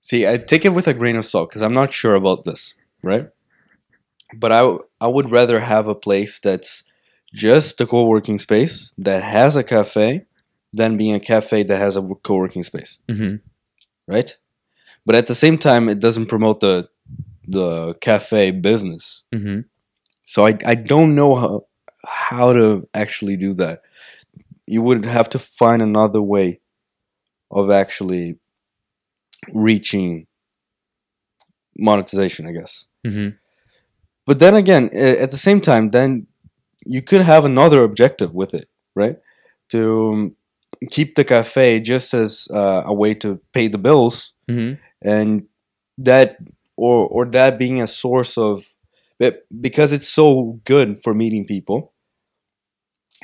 see. 0.02 0.28
I 0.28 0.38
take 0.38 0.66
it 0.66 0.74
with 0.74 0.88
a 0.88 0.94
grain 0.94 1.16
of 1.16 1.26
salt 1.26 1.50
because 1.50 1.62
I'm 1.62 1.74
not 1.74 1.94
sure 1.94 2.16
about 2.16 2.44
this, 2.44 2.74
right? 3.04 3.30
But 4.36 4.52
I 4.52 4.78
I 5.00 5.08
would 5.08 5.32
rather 5.32 5.60
have 5.60 5.88
a 5.88 5.96
place 5.96 6.40
that's 6.40 6.84
just 7.34 7.80
a 7.82 7.86
co-working 7.86 8.40
space 8.40 8.94
that 8.98 9.24
has 9.24 9.56
a 9.56 9.64
cafe 9.64 10.26
than 10.74 10.98
being 10.98 11.14
a 11.16 11.20
cafe 11.20 11.64
that 11.64 11.78
has 11.78 11.98
a 11.98 12.02
co-working 12.24 12.64
space, 12.64 13.00
hmm 13.10 13.36
right? 14.08 14.36
But 15.06 15.16
at 15.16 15.28
the 15.28 15.36
same 15.36 15.58
time, 15.58 15.90
it 15.90 16.00
doesn't 16.00 16.28
promote 16.28 16.60
the 16.62 16.90
the 17.48 17.96
cafe 17.96 18.52
business. 18.52 19.24
hmm 19.34 19.62
So 20.24 20.46
I, 20.46 20.58
I 20.66 20.76
don't 20.76 21.16
know 21.16 21.36
how 21.36 21.66
how 22.06 22.54
to 22.54 22.88
actually 22.94 23.38
do 23.38 23.54
that. 23.56 23.82
You 24.68 24.82
would 24.82 25.06
have 25.06 25.30
to 25.30 25.40
find 25.40 25.82
another 25.82 26.22
way 26.22 26.62
of 27.52 27.70
actually 27.72 28.40
reaching 29.54 30.28
monetization, 31.78 32.48
I 32.48 32.52
guess. 32.52 32.86
hmm 33.06 33.30
But 34.26 34.40
then 34.40 34.56
again, 34.56 34.90
at 34.96 35.32
the 35.32 35.38
same 35.38 35.62
time, 35.62 35.90
then 35.90 36.28
you 36.86 37.02
could 37.02 37.22
have 37.22 37.46
another 37.46 37.84
objective 37.84 38.34
with 38.34 38.54
it, 38.54 38.70
right? 38.96 39.18
To 39.72 40.12
um, 40.14 40.36
keep 40.92 41.16
the 41.16 41.24
cafe 41.24 41.80
just 41.80 42.14
as 42.14 42.48
uh, 42.54 42.84
a 42.86 42.94
way 42.94 43.14
to 43.16 43.40
pay 43.54 43.68
the 43.68 43.78
bills 43.78 44.34
hmm 44.50 44.74
and 45.04 45.46
that 45.98 46.38
or 46.78 47.08
or 47.08 47.26
that 47.26 47.58
being 47.60 47.82
a 47.82 47.88
source 47.88 48.38
of 48.38 48.68
be- 49.20 49.40
because 49.62 49.94
it's 49.94 50.08
so 50.10 50.60
good 50.66 51.02
for 51.04 51.14
meeting 51.14 51.46
people 51.46 51.94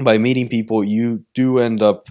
by 0.02 0.18
meeting 0.18 0.48
people 0.48 0.84
you 0.84 1.24
do 1.34 1.60
end 1.60 1.82
up 1.82 2.10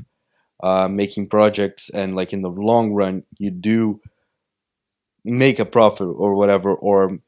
uh, 0.63 0.89
making 0.89 1.29
projects 1.29 1.91
and 1.91 2.17
like 2.17 2.33
in 2.33 2.43
the 2.43 2.49
long 2.51 2.93
run 2.93 3.23
you 3.39 3.51
do 3.51 4.01
make 5.25 5.59
a 5.59 5.65
profit 5.65 6.07
or 6.07 6.35
whatever 6.35 6.73
or 6.75 7.19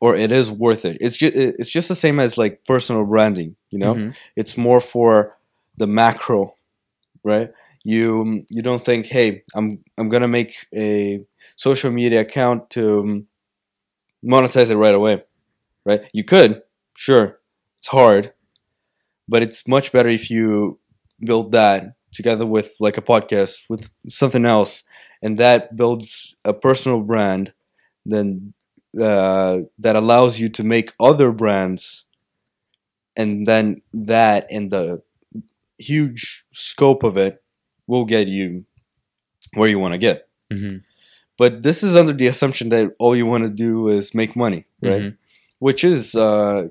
or 0.00 0.16
it 0.16 0.32
is 0.32 0.50
worth 0.50 0.84
it. 0.84 0.96
It's 1.00 1.16
just 1.16 1.34
it's 1.34 1.70
just 1.72 1.88
the 1.88 1.94
same 1.94 2.18
as 2.20 2.36
like 2.38 2.64
personal 2.64 3.04
branding 3.04 3.56
you 3.70 3.78
know? 3.78 3.94
Mhm. 3.94 4.14
it's 4.36 4.56
more 4.56 4.80
for 4.80 5.36
the 5.76 5.86
macro 5.86 6.54
right? 7.24 7.50
You 7.82 8.42
you 8.48 8.62
don't 8.62 8.84
think 8.84 9.06
hey 9.06 9.42
i'm 9.54 9.80
i'm 9.98 10.08
gonna 10.08 10.28
make 10.28 10.66
a 10.74 11.24
social 11.56 11.90
media 11.90 12.20
account 12.20 12.70
to 12.70 13.00
um, 13.00 13.26
monetize 14.24 14.70
it 14.70 14.76
right 14.76 14.94
away 14.94 15.22
right? 15.84 16.08
You 16.12 16.24
could 16.24 16.62
sure 16.96 17.40
it's 17.78 17.88
hard 17.88 18.32
but 19.28 19.42
it's 19.42 19.66
much 19.68 19.92
better 19.92 20.08
if 20.08 20.30
you 20.30 20.78
build 21.20 21.52
that 21.52 21.94
together 22.12 22.46
with 22.46 22.74
like 22.80 22.96
a 22.96 23.02
podcast 23.02 23.62
with 23.68 23.92
something 24.08 24.44
else 24.44 24.82
and 25.22 25.36
that 25.38 25.76
builds 25.76 26.36
a 26.44 26.52
personal 26.52 27.00
brand 27.00 27.52
then 28.06 28.52
uh, 29.00 29.60
that 29.78 29.96
allows 29.96 30.38
you 30.38 30.48
to 30.48 30.62
make 30.62 30.92
other 31.00 31.32
brands 31.32 32.04
and 33.16 33.46
then 33.46 33.82
that 33.92 34.46
and 34.50 34.70
the 34.70 35.02
huge 35.78 36.44
scope 36.52 37.02
of 37.02 37.16
it 37.16 37.42
will 37.86 38.04
get 38.04 38.28
you 38.28 38.64
where 39.54 39.68
you 39.68 39.78
want 39.78 39.92
to 39.92 39.98
get. 39.98 40.28
Hmm 40.52 40.78
but 41.36 41.62
this 41.62 41.82
is 41.82 41.96
under 41.96 42.12
the 42.12 42.26
assumption 42.26 42.68
that 42.68 42.94
all 42.98 43.16
you 43.16 43.26
want 43.26 43.44
to 43.44 43.50
do 43.50 43.88
is 43.88 44.14
make 44.14 44.36
money 44.36 44.66
right? 44.82 45.02
Mhm. 45.02 45.16
which 45.58 45.82
is 45.84 46.14
uh, 46.14 46.68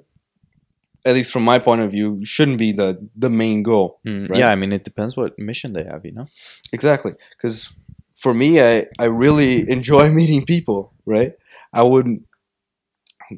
at 1.06 1.14
least 1.14 1.32
from 1.32 1.44
my 1.44 1.60
point 1.60 1.82
of 1.82 1.92
view 1.92 2.20
shouldn't 2.24 2.58
be 2.58 2.72
the 2.72 2.98
the 3.16 3.30
main 3.30 3.64
goal 3.64 4.00
Mm, 4.06 4.30
Right. 4.30 4.40
Yeah, 4.40 4.50
I 4.52 4.56
mean, 4.56 4.72
it 4.72 4.84
depends 4.84 5.16
what 5.18 5.38
mission 5.38 5.74
they 5.74 5.84
have, 5.84 6.06
you 6.06 6.12
know. 6.14 6.28
exactly. 6.72 7.14
Because 7.32 7.74
for 8.18 8.34
me 8.34 8.62
I, 8.62 8.86
I 9.00 9.06
really 9.06 9.64
enjoy 9.78 10.10
meeting 10.12 10.46
people 10.46 10.94
right? 11.06 11.34
I 11.74 11.84
would 11.84 12.08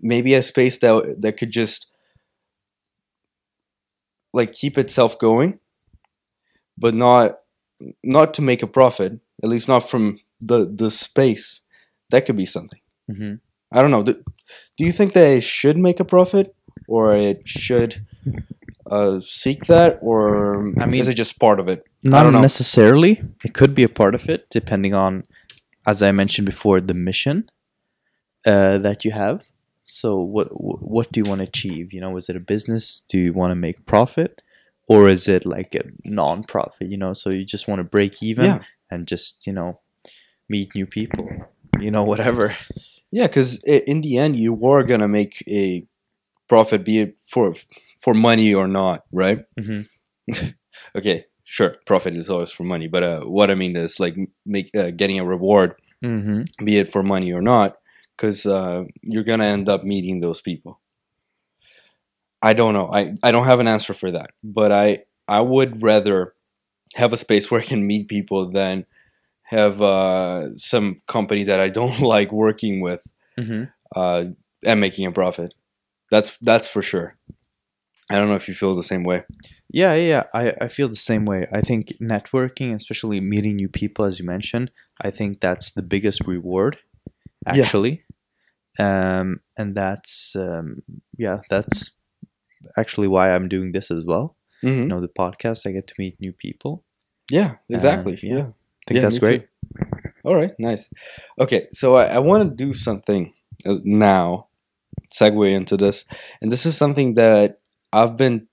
maybe 0.02 0.34
a 0.34 0.42
space 0.42 0.78
that 0.80 1.22
that 1.22 1.34
could 1.38 1.52
just 1.52 1.88
like 4.34 4.54
keep 4.54 4.78
itself 4.78 5.18
going 5.20 5.60
but 6.78 6.94
not 6.94 7.40
not 8.04 8.34
to 8.34 8.42
make 8.42 8.62
a 8.64 8.68
profit 8.68 9.20
at 9.44 9.50
least 9.50 9.68
not 9.68 9.90
from 9.90 10.20
the 10.42 10.66
the 10.66 10.92
space. 10.92 11.62
That 12.12 12.26
could 12.26 12.38
be 12.38 12.46
something. 12.46 12.82
Hmm 13.08 13.36
i 13.72 13.82
don't 13.82 13.92
know. 13.92 14.04
Do, 14.04 14.14
do 14.78 14.86
you 14.86 14.92
think 14.92 15.14
they 15.14 15.42
should 15.42 15.76
make 15.78 16.00
a 16.00 16.06
profit 16.06 16.56
or 16.88 17.15
it 17.15 17.48
should 17.48 18.05
uh, 18.91 19.20
seek 19.22 19.65
that 19.65 19.98
or 20.01 20.67
I 20.79 20.86
mean- 20.86 21.01
is 21.01 21.10
it 21.10 21.15
just 21.15 21.39
part 21.39 21.60
of 21.60 21.67
it 21.67 21.84
Not 22.03 22.24
don't 22.24 22.34
know. 22.34 22.41
necessarily. 22.41 23.22
It 23.44 23.53
could 23.53 23.74
be 23.74 23.84
a 23.84 23.89
part 23.89 24.13
of 24.15 24.29
it, 24.29 24.48
depending 24.50 24.94
on, 24.94 25.24
as 25.88 26.01
I 26.03 26.12
mentioned 26.12 26.46
before, 26.46 26.79
the 26.79 26.94
mission 26.94 27.50
uh, 28.46 28.77
that 28.79 29.03
you 29.05 29.12
have. 29.12 29.41
So 29.84 30.20
what 30.20 30.48
what 30.51 31.12
do 31.12 31.20
you 31.20 31.25
want 31.29 31.39
to 31.41 31.48
achieve? 31.48 31.94
You 31.94 32.01
know, 32.01 32.15
is 32.17 32.29
it 32.29 32.36
a 32.36 32.39
business? 32.39 33.03
Do 33.10 33.17
you 33.20 33.34
want 33.34 33.51
to 33.51 33.55
make 33.55 33.86
profit, 33.86 34.41
or 34.88 35.10
is 35.10 35.27
it 35.27 35.46
like 35.46 35.75
a 35.75 35.84
non-profit? 36.10 36.89
You 36.89 36.98
know, 36.98 37.13
so 37.13 37.29
you 37.29 37.46
just 37.46 37.67
want 37.67 37.79
to 37.79 37.84
break 37.84 38.22
even 38.24 38.46
Yeah. 38.46 38.60
and 38.91 39.08
just 39.08 39.46
you 39.48 39.53
know 39.53 39.79
meet 40.50 40.74
new 40.75 40.86
people. 40.88 41.27
You 41.79 41.91
know, 41.91 42.03
whatever. 42.03 42.55
Yeah, 43.12 43.27
because 43.27 43.63
in 43.63 44.01
the 44.01 44.17
end, 44.17 44.39
you 44.39 44.53
are 44.65 44.84
gonna 44.84 45.08
make 45.08 45.44
a 45.48 45.86
profit, 46.48 46.84
be 46.86 47.00
it 47.00 47.20
for 47.28 47.56
for 48.02 48.14
money 48.14 48.54
or 48.54 48.68
not, 48.68 49.04
right? 49.12 49.46
hmm 49.58 49.82
Okay, 50.96 51.25
sure, 51.44 51.78
profit 51.86 52.16
is 52.16 52.30
always 52.30 52.52
for 52.52 52.64
money, 52.64 52.88
but 52.88 53.04
uh, 53.04 53.22
what 53.22 53.50
I 53.52 53.56
mean 53.56 53.75
is 53.75 54.00
like 54.00 54.16
make 54.46 54.70
uh, 54.75 54.92
getting 54.92 55.20
a 55.20 55.25
reward, 55.25 55.75
hmm 56.02 56.44
be 56.64 56.78
it 56.78 56.92
for 56.92 57.04
money 57.04 57.32
or 57.34 57.42
not, 57.42 57.78
because 58.16 58.46
uh, 58.46 58.84
you're 59.02 59.24
gonna 59.24 59.46
end 59.46 59.70
up 59.70 59.84
meeting 59.84 60.20
those 60.22 60.42
people. 60.42 60.80
I 62.42 62.54
don't 62.54 62.74
know. 62.74 62.90
I, 62.92 63.16
I 63.24 63.32
don't 63.32 63.46
have 63.46 63.60
an 63.60 63.68
answer 63.68 63.94
for 63.94 64.12
that, 64.12 64.32
but 64.44 64.72
I 64.72 65.06
I 65.28 65.42
would 65.42 65.82
rather 65.82 66.34
have 66.96 67.14
a 67.14 67.18
space 67.18 67.50
where 67.52 67.62
I 67.62 67.64
can 67.66 67.88
meet 67.88 68.08
people 68.08 68.50
than 68.50 68.86
have 69.44 69.82
uh, 69.82 70.56
some 70.56 70.98
company 71.08 71.44
that 71.46 71.60
I 71.60 71.70
don't 71.70 72.00
like 72.16 72.32
working 72.32 72.82
with 72.82 73.06
hmm 73.38 73.64
uh, 73.96 74.25
and 74.66 74.80
making 74.80 75.06
a 75.06 75.12
profit. 75.12 75.54
That's 76.16 76.38
that's 76.50 76.68
for 76.74 76.82
sure. 76.82 77.08
I 78.12 78.16
don't 78.18 78.30
know 78.30 78.36
if 78.36 78.48
you 78.48 78.54
feel 78.54 78.76
the 78.76 78.84
same 78.94 79.04
way. 79.04 79.24
Yeah, 79.82 79.94
yeah, 79.96 80.08
yeah. 80.08 80.24
I, 80.42 80.66
I 80.66 80.68
feel 80.70 80.88
the 80.88 80.96
same 81.12 81.26
way. 81.26 81.48
I 81.52 81.62
think 81.62 81.84
networking, 82.00 82.74
especially 82.74 83.20
meeting 83.20 83.56
new 83.56 83.68
people, 83.68 84.06
as 84.06 84.20
you 84.20 84.26
mentioned, 84.26 84.72
I 85.08 85.10
think 85.12 85.42
that's 85.42 85.72
the 85.72 85.82
biggest 85.82 86.20
reward, 86.28 86.74
actually. 87.46 88.04
Yeah. 88.80 89.20
Um, 89.20 89.40
and 89.58 89.76
that's 89.76 90.36
um, 90.36 90.84
yeah, 91.18 91.40
that's 91.50 91.92
actually 92.78 93.10
why 93.16 93.26
I'm 93.34 93.48
doing 93.50 93.72
this 93.74 93.92
as 93.92 94.04
well. 94.06 94.38
Mm-hmm. 94.64 94.80
You 94.82 94.86
know, 94.92 95.02
the 95.02 95.16
podcast, 95.24 95.68
I 95.68 95.72
get 95.72 95.88
to 95.88 95.96
meet 95.98 96.20
new 96.20 96.34
people. 96.34 96.84
Yeah, 97.32 97.56
exactly. 97.70 98.18
yeah. 98.24 98.36
yeah. 98.36 98.48
I 98.48 98.84
think 98.88 98.96
Yeah, 98.98 99.02
that's 99.02 99.16
me 99.16 99.20
too. 99.20 99.26
great. 99.26 99.48
All 100.24 100.36
right, 100.36 100.54
nice. 100.60 100.90
Okay, 101.40 101.68
so 101.72 101.96
I, 101.96 102.06
I 102.06 102.20
want 102.20 102.42
to 102.44 102.66
do 102.66 102.74
something 102.74 103.34
uh, 103.66 103.80
now, 103.84 104.48
segue 105.14 105.52
into 105.52 105.78
this, 105.78 106.06
and 106.42 106.52
this 106.52 106.66
is 106.66 106.78
something 106.78 107.14
that 107.16 107.60
I've 107.94 108.18
been 108.18 108.48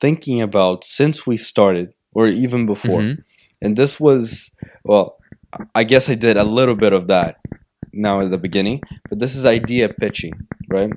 thinking 0.00 0.40
about 0.42 0.84
since 0.84 1.26
we 1.26 1.36
started, 1.36 1.92
or 2.14 2.26
even 2.26 2.66
before. 2.66 3.00
Mhm. 3.00 3.22
And 3.62 3.76
this 3.76 4.00
was, 4.00 4.50
well, 4.84 5.18
I 5.74 5.84
guess 5.84 6.08
I 6.10 6.14
did 6.14 6.36
a 6.36 6.44
little 6.44 6.74
bit 6.74 6.92
of 6.92 7.06
that 7.08 7.36
now 7.92 8.20
at 8.20 8.30
the 8.30 8.38
beginning, 8.38 8.80
but 9.08 9.18
this 9.18 9.36
is 9.36 9.44
idea 9.46 9.88
pitching, 9.88 10.32
right? 10.68 10.90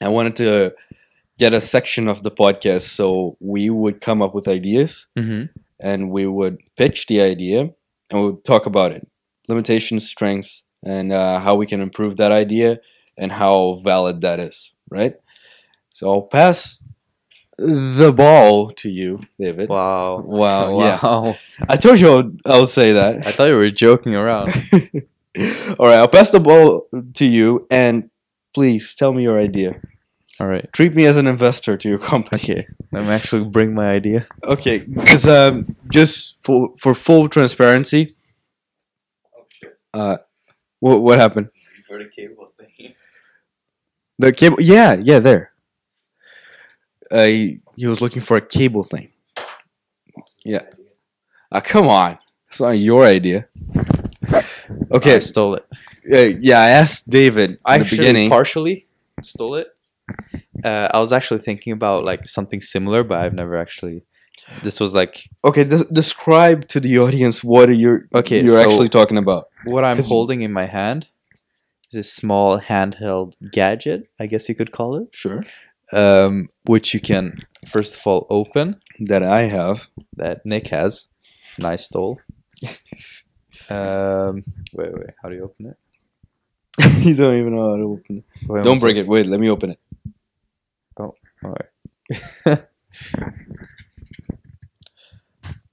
I 0.00 0.08
wanted 0.08 0.36
to 0.36 0.74
get 1.38 1.52
a 1.52 1.60
section 1.60 2.08
of 2.08 2.22
the 2.24 2.30
podcast 2.30 2.82
so 2.82 3.36
we 3.40 3.70
would 3.70 4.00
come 4.00 4.20
up 4.22 4.34
with 4.34 4.48
ideas 4.48 5.06
Mhm. 5.16 5.48
and 5.80 6.10
we 6.10 6.26
would 6.26 6.58
pitch 6.76 7.06
the 7.06 7.20
idea 7.20 7.60
and 8.10 8.20
we 8.20 8.26
would 8.30 8.44
talk 8.44 8.66
about 8.66 8.92
it 8.92 9.06
limitations, 9.48 10.06
strengths, 10.06 10.64
and 10.84 11.10
uh, 11.10 11.38
how 11.40 11.54
we 11.56 11.64
can 11.66 11.80
improve 11.80 12.16
that 12.18 12.30
idea 12.32 12.78
and 13.18 13.32
how 13.32 13.80
valid 13.84 14.20
that 14.22 14.40
is, 14.40 14.72
right? 14.90 15.16
So 15.90 16.10
I'll 16.10 16.22
pass 16.22 16.82
the 17.58 18.12
ball 18.16 18.70
to 18.70 18.88
you, 18.88 19.20
David. 19.38 19.68
Wow. 19.68 20.20
Wow, 20.20 20.78
yeah. 20.78 21.34
I 21.68 21.76
told 21.76 21.98
you 22.00 22.08
I'll, 22.08 22.32
I'll 22.46 22.66
say 22.66 22.92
that. 22.92 23.26
I 23.26 23.32
thought 23.32 23.46
you 23.46 23.56
were 23.56 23.68
joking 23.70 24.14
around. 24.14 24.48
All 25.78 25.86
right, 25.86 25.98
I'll 25.98 26.08
pass 26.08 26.30
the 26.30 26.40
ball 26.40 26.88
to 27.14 27.24
you, 27.26 27.66
and 27.70 28.10
please 28.54 28.94
tell 28.94 29.12
me 29.12 29.24
your 29.24 29.38
idea. 29.38 29.80
All 30.40 30.46
right. 30.46 30.72
Treat 30.72 30.94
me 30.94 31.04
as 31.04 31.16
an 31.16 31.26
investor 31.26 31.76
to 31.76 31.88
your 31.88 31.98
company. 31.98 32.40
Okay. 32.40 32.66
Let 32.92 33.04
me 33.04 33.10
actually 33.10 33.44
bring 33.44 33.74
my 33.74 33.90
idea. 33.90 34.26
Okay, 34.44 34.78
because 34.78 35.28
um, 35.28 35.76
just 35.90 36.38
for 36.42 36.74
for 36.78 36.94
full 36.94 37.28
transparency, 37.28 38.14
uh, 39.92 40.18
what 40.80 41.02
what 41.02 41.18
happened? 41.18 41.50
The 44.18 44.32
cable? 44.32 44.56
Yeah, 44.60 44.98
yeah, 45.02 45.18
there. 45.20 45.52
Uh, 47.10 47.24
he, 47.24 47.60
he 47.76 47.86
was 47.86 48.00
looking 48.00 48.22
for 48.22 48.36
a 48.36 48.40
cable 48.40 48.84
thing. 48.84 49.10
Yeah. 50.44 50.62
Ah, 51.50 51.60
come 51.60 51.86
on, 51.88 52.18
it's 52.48 52.60
not 52.60 52.72
your 52.72 53.04
idea. 53.06 53.48
Okay, 54.90 55.16
I 55.16 55.18
stole 55.20 55.54
it. 55.54 55.66
uh, 56.12 56.38
yeah, 56.40 56.60
I 56.60 56.70
asked 56.70 57.08
David 57.08 57.50
in 57.50 57.58
I 57.64 57.78
the 57.78 57.84
actually 57.84 57.98
beginning. 57.98 58.28
partially 58.28 58.86
stole 59.22 59.54
it. 59.54 59.68
Uh, 60.64 60.88
I 60.92 60.98
was 60.98 61.12
actually 61.12 61.40
thinking 61.40 61.72
about 61.72 62.04
like 62.04 62.26
something 62.28 62.60
similar, 62.60 63.02
but 63.04 63.18
I've 63.18 63.32
never 63.34 63.56
actually. 63.56 64.02
This 64.62 64.80
was 64.80 64.94
like 64.94 65.28
okay, 65.44 65.64
des- 65.64 65.88
describe 65.92 66.68
to 66.68 66.80
the 66.80 66.98
audience 66.98 67.44
what 67.44 67.68
are 67.68 67.72
you 67.72 68.02
Okay, 68.14 68.38
you're 68.40 68.48
so- 68.48 68.62
actually 68.62 68.88
talking 68.88 69.16
about. 69.18 69.48
what 69.64 69.84
I'm 69.84 70.02
holding 70.02 70.42
in 70.42 70.52
my 70.52 70.66
hand 70.66 71.06
is 71.90 71.94
a 71.94 72.02
small 72.02 72.58
handheld 72.60 73.34
gadget, 73.52 74.08
I 74.20 74.26
guess 74.26 74.48
you 74.48 74.54
could 74.54 74.72
call 74.72 74.96
it, 74.96 75.08
Sure. 75.12 75.42
um, 75.92 76.48
which 76.64 76.92
you 76.94 77.00
can 77.00 77.38
first 77.66 77.94
of 77.96 78.06
all 78.06 78.26
open. 78.30 78.80
That 79.00 79.22
I 79.22 79.42
have. 79.42 79.88
That 80.16 80.44
Nick 80.44 80.68
has, 80.68 81.06
Nice 81.58 81.84
stole. 81.84 82.20
um, 83.70 84.44
wait, 84.72 84.92
wait, 84.92 85.10
how 85.22 85.28
do 85.28 85.36
you 85.36 85.44
open 85.44 85.66
it? 85.66 85.76
you 87.06 87.14
don't 87.14 87.34
even 87.38 87.54
know 87.56 87.70
how 87.70 87.76
to 87.76 87.82
open 87.84 88.18
it. 88.18 88.24
Wait, 88.48 88.64
Don't 88.64 88.80
break 88.80 88.96
it. 88.96 89.06
Wait, 89.06 89.26
let 89.26 89.40
me 89.40 89.48
open 89.50 89.70
it. 89.70 89.80
Oh, 90.98 91.14
all 91.44 91.54
right. 91.54 91.70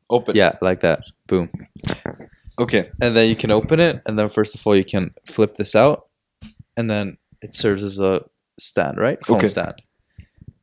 Open. 0.08 0.36
yeah, 0.36 0.56
like 0.62 0.82
that. 0.82 1.02
Boom. 1.28 1.50
Okay. 2.60 2.90
and 3.02 3.16
then 3.16 3.28
you 3.30 3.36
can 3.36 3.52
open 3.52 3.80
it 3.80 4.02
and 4.06 4.18
then 4.18 4.30
first 4.30 4.56
of 4.56 4.66
all 4.66 4.76
you 4.76 4.84
can 4.86 5.14
flip 5.26 5.56
this 5.56 5.76
out 5.76 6.08
and 6.78 6.90
then 6.90 7.18
it 7.42 7.54
serves 7.54 7.84
as 7.84 8.00
a 8.00 8.24
stand 8.60 8.98
right 8.98 9.24
phone 9.26 9.38
Okay. 9.38 9.48
stand 9.48 9.82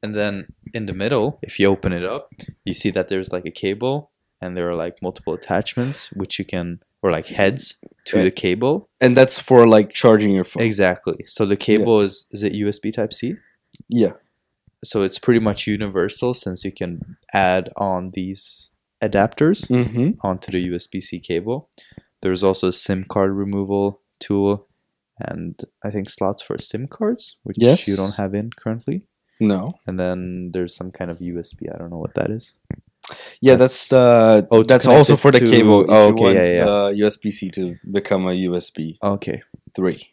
and 0.02 0.14
then 0.14 0.46
in 0.74 0.86
the 0.86 0.94
middle 0.94 1.38
if 1.42 1.58
you 1.60 1.66
open 1.68 1.92
it 1.92 2.04
up 2.04 2.30
you 2.64 2.72
see 2.72 2.90
that 2.90 3.08
there's 3.08 3.30
like 3.32 3.44
a 3.46 3.50
cable 3.50 4.10
and 4.40 4.56
there 4.56 4.68
are 4.70 4.74
like 4.74 5.02
multiple 5.02 5.34
attachments 5.34 6.10
which 6.12 6.38
you 6.38 6.44
can 6.44 6.80
or 7.02 7.10
like 7.10 7.26
heads 7.26 7.74
to 8.06 8.18
Uh, 8.20 8.22
the 8.22 8.30
cable 8.30 8.88
And 9.00 9.16
that's 9.16 9.38
for 9.38 9.66
like 9.66 9.90
charging 9.90 10.32
your 10.34 10.44
phone. 10.44 10.62
exactly 10.62 11.24
so 11.26 11.44
the 11.46 11.56
cable 11.56 12.00
is 12.00 12.26
is 12.30 12.42
it 12.42 12.52
usb 12.54 12.92
type 12.92 13.12
c 13.12 13.36
Yeah. 13.88 14.14
so 14.84 15.02
it's 15.02 15.18
pretty 15.18 15.40
much 15.40 15.66
universal 15.66 16.32
since 16.34 16.64
you 16.64 16.72
can 16.72 17.16
add 17.34 17.68
on 17.76 18.10
these 18.12 18.70
adapters 19.02 19.68
Mm-hmm. 19.68 20.10
onto 20.26 20.50
the 20.52 20.68
USB 20.70 21.02
C 21.02 21.18
cable. 21.20 21.68
There's 22.22 22.44
also 22.44 22.68
a 22.68 22.72
SIM 22.72 23.04
card 23.08 23.32
removal 23.32 24.00
tool 24.20 24.68
and 25.18 25.60
I 25.84 25.90
think 25.90 26.08
slots 26.08 26.42
for 26.42 26.56
SIM 26.58 26.86
cards, 26.88 27.36
which 27.42 27.56
Yes. 27.58 27.86
you 27.88 27.96
don't 27.96 28.14
have 28.14 28.34
in 28.34 28.50
currently. 28.56 29.02
No. 29.40 29.74
And 29.86 29.98
then 29.98 30.50
there's 30.52 30.74
some 30.74 30.90
kind 30.92 31.10
of 31.10 31.18
USB. 31.18 31.68
I 31.68 31.74
don't 31.78 31.90
know 31.90 31.98
what 31.98 32.14
that 32.14 32.30
is. 32.30 32.54
Yeah, 33.40 33.56
that's 33.56 33.88
the. 33.88 34.46
Oh, 34.50 34.62
that's 34.62 34.86
also 34.86 35.16
for 35.16 35.30
the 35.32 35.40
to- 35.40 35.46
cable. 35.50 35.84
Oh, 35.88 36.12
okay, 36.12 36.32
yeah, 36.34 36.56
yeah. 36.58 36.64
The 36.64 36.94
USB 37.02 37.32
C 37.32 37.50
to 37.50 37.76
become 37.90 38.26
a 38.26 38.32
USB 38.48 38.96
Okay. 39.02 39.42
three. 39.74 40.08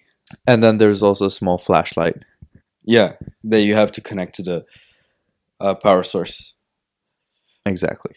And 0.47 0.63
then 0.63 0.77
there's 0.79 1.03
also 1.03 1.25
a 1.27 1.29
small 1.29 1.57
flashlight. 1.59 2.25
Yeah, 2.83 3.13
that 3.43 3.61
you 3.61 3.75
have 3.75 3.91
to 3.93 4.01
connect 4.01 4.33
to 4.35 4.43
the 4.43 4.65
uh, 5.59 5.75
power 5.75 6.01
source. 6.03 6.53
Exactly. 7.65 8.15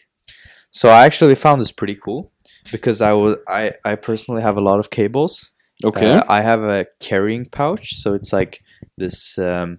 So 0.73 0.89
I 0.89 1.05
actually 1.05 1.35
found 1.35 1.61
this 1.61 1.71
pretty 1.71 1.95
cool 1.95 2.31
because 2.71 2.99
I 3.01 3.13
was 3.13 3.37
I, 3.47 3.73
I 3.85 3.95
personally 3.95 4.41
have 4.41 4.57
a 4.57 4.61
lot 4.61 4.79
of 4.79 4.89
cables. 4.89 5.51
Okay. 5.83 6.13
Uh, 6.13 6.23
I 6.27 6.41
have 6.41 6.63
a 6.63 6.85
carrying 6.99 7.45
pouch, 7.45 7.95
so 8.01 8.13
it's 8.13 8.33
like 8.33 8.61
this 8.97 9.37
um 9.37 9.77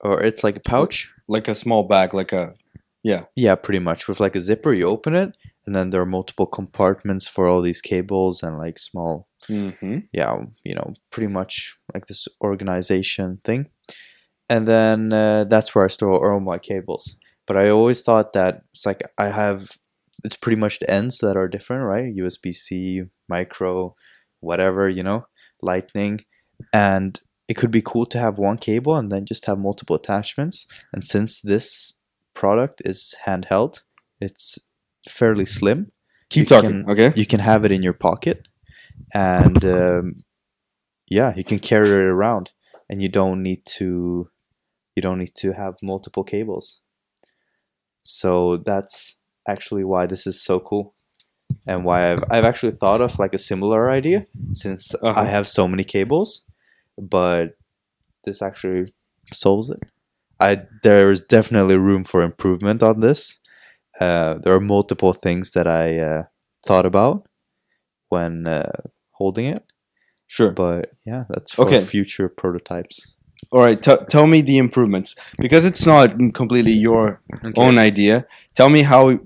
or 0.00 0.22
it's 0.22 0.42
like 0.42 0.56
a 0.56 0.60
pouch 0.60 1.12
like 1.28 1.48
a 1.48 1.54
small 1.54 1.82
bag, 1.82 2.14
like 2.14 2.32
a. 2.32 2.54
Yeah, 3.02 3.24
yeah, 3.36 3.54
pretty 3.54 3.78
much. 3.78 4.08
With 4.08 4.18
like 4.18 4.34
a 4.34 4.40
zipper, 4.40 4.72
you 4.72 4.86
open 4.86 5.14
it, 5.14 5.36
and 5.64 5.74
then 5.76 5.90
there 5.90 6.00
are 6.00 6.06
multiple 6.06 6.46
compartments 6.46 7.28
for 7.28 7.46
all 7.46 7.62
these 7.62 7.80
cables 7.80 8.42
and 8.42 8.58
like 8.58 8.78
small, 8.78 9.28
Mm-hmm. 9.48 9.98
yeah, 10.12 10.36
you 10.64 10.74
know, 10.74 10.94
pretty 11.10 11.28
much 11.32 11.76
like 11.94 12.06
this 12.06 12.26
organization 12.42 13.38
thing. 13.44 13.70
And 14.50 14.66
then 14.66 15.12
uh, 15.12 15.44
that's 15.44 15.72
where 15.74 15.84
I 15.84 15.88
store 15.88 16.32
all 16.32 16.40
my 16.40 16.58
cables. 16.58 17.16
But 17.46 17.56
I 17.56 17.68
always 17.68 18.02
thought 18.02 18.32
that 18.32 18.62
it's 18.72 18.86
like 18.86 19.02
I 19.18 19.28
have, 19.30 19.70
it's 20.24 20.36
pretty 20.36 20.56
much 20.56 20.78
the 20.78 20.90
ends 20.90 21.18
that 21.18 21.36
are 21.36 21.48
different, 21.48 21.84
right? 21.84 22.14
USB 22.14 22.52
C, 22.54 23.02
micro, 23.28 23.94
whatever, 24.40 24.88
you 24.88 25.02
know, 25.02 25.26
lightning. 25.62 26.20
And 26.72 27.20
it 27.48 27.54
could 27.54 27.70
be 27.70 27.82
cool 27.82 28.06
to 28.06 28.18
have 28.18 28.38
one 28.38 28.58
cable 28.58 28.96
and 28.96 29.10
then 29.12 29.26
just 29.26 29.44
have 29.46 29.58
multiple 29.58 29.94
attachments. 29.96 30.66
And 30.92 31.04
since 31.04 31.40
this 31.40 31.98
product 32.34 32.82
is 32.84 33.14
handheld, 33.26 33.80
it's 34.20 34.58
fairly 35.08 35.44
slim. 35.46 35.92
Keep 36.30 36.40
You 36.40 36.46
talking. 36.46 36.70
can- 36.84 36.90
okay. 36.90 37.12
You 37.14 37.26
can 37.26 37.40
have 37.40 37.64
it 37.64 37.70
in 37.72 37.82
your 37.82 37.92
pocket, 37.92 38.48
and 39.14 39.64
um, 39.64 40.24
yeah, 41.08 41.32
you 41.36 41.44
can 41.44 41.58
carry 41.60 41.88
it 41.88 41.94
around. 41.94 42.50
and 42.88 43.02
you 43.02 43.08
don't 43.08 43.42
need 43.42 43.62
to 43.66 44.28
you 44.94 45.02
don't 45.02 45.18
need 45.18 45.34
to 45.34 45.52
have 45.52 45.74
multiple 45.82 46.24
cables. 46.24 46.80
So 48.02 48.56
that's 48.58 49.20
actually 49.48 49.84
why 49.84 50.06
this 50.06 50.26
is 50.26 50.42
so 50.42 50.60
cool 50.60 50.94
and 51.66 51.84
why 51.84 52.12
I've 52.12 52.24
I've 52.30 52.44
actually 52.44 52.72
thought 52.72 53.00
of 53.00 53.18
like 53.18 53.34
a 53.34 53.38
similar 53.38 53.90
idea 53.90 54.26
since 54.52 54.94
Uh-huh. 54.94 55.20
I 55.20 55.24
have 55.26 55.46
so 55.48 55.68
many 55.68 55.84
cables, 55.84 56.44
but 56.98 57.56
this 58.24 58.42
actually 58.42 58.92
solves 59.32 59.70
it. 59.70 59.80
I 60.40 60.62
there 60.82 61.10
is 61.10 61.20
definitely 61.20 61.76
room 61.76 62.04
for 62.04 62.22
improvement 62.22 62.82
on 62.82 63.00
this. 63.00 63.40
Uh, 64.00 64.34
there 64.42 64.52
are 64.54 64.60
multiple 64.60 65.12
things 65.14 65.50
that 65.52 65.66
I 65.66 65.98
uh, 65.98 66.22
thought 66.66 66.84
about 66.86 67.26
when 68.08 68.46
uh, 68.46 68.70
holding 69.12 69.46
it, 69.46 69.64
Sure. 70.26 70.50
but 70.50 70.90
yeah, 71.06 71.24
that's 71.30 71.54
for 71.54 71.64
Okay. 71.66 71.80
future 71.80 72.28
prototypes. 72.28 73.16
All 73.52 73.60
right. 73.60 73.80
T- 73.80 74.04
tell 74.10 74.26
me 74.26 74.42
the 74.42 74.58
improvements 74.58 75.14
because 75.38 75.64
it's 75.64 75.86
not 75.86 76.16
completely 76.34 76.72
your 76.72 77.20
own 77.56 77.78
idea. 77.78 78.26
Tell 78.54 78.68
me 78.68 78.82
how. 78.82 79.18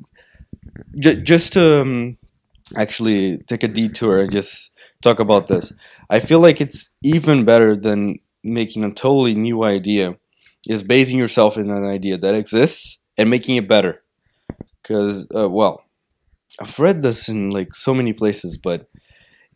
J- 0.99 1.23
just 1.23 1.53
to 1.55 1.83
um, 1.83 2.19
actually 2.77 3.39
take 3.39 3.63
a 3.63 3.69
detour 3.69 4.21
and 4.21 4.33
just 4.33 4.71
talk 5.03 5.21
about 5.21 5.47
this, 5.47 5.73
I 6.09 6.21
feel 6.21 6.41
like 6.41 6.61
it's 6.61 6.93
even 7.03 7.45
better 7.45 7.77
than 7.77 8.19
making 8.45 8.85
a 8.85 8.91
totally 8.93 9.35
new 9.35 9.65
idea. 9.65 10.17
Is 10.69 10.83
basing 10.83 11.19
yourself 11.19 11.57
in 11.57 11.71
an 11.71 11.87
idea 11.87 12.19
that 12.19 12.35
exists 12.35 12.99
and 13.17 13.31
making 13.31 13.57
it 13.57 13.67
better. 13.67 14.03
Because, 14.83 15.27
uh, 15.35 15.49
well, 15.49 15.85
I've 16.61 16.79
read 16.79 17.01
this 17.01 17.31
in 17.31 17.51
like 17.51 17.75
so 17.75 17.95
many 17.95 18.13
places, 18.13 18.59
but 18.59 18.87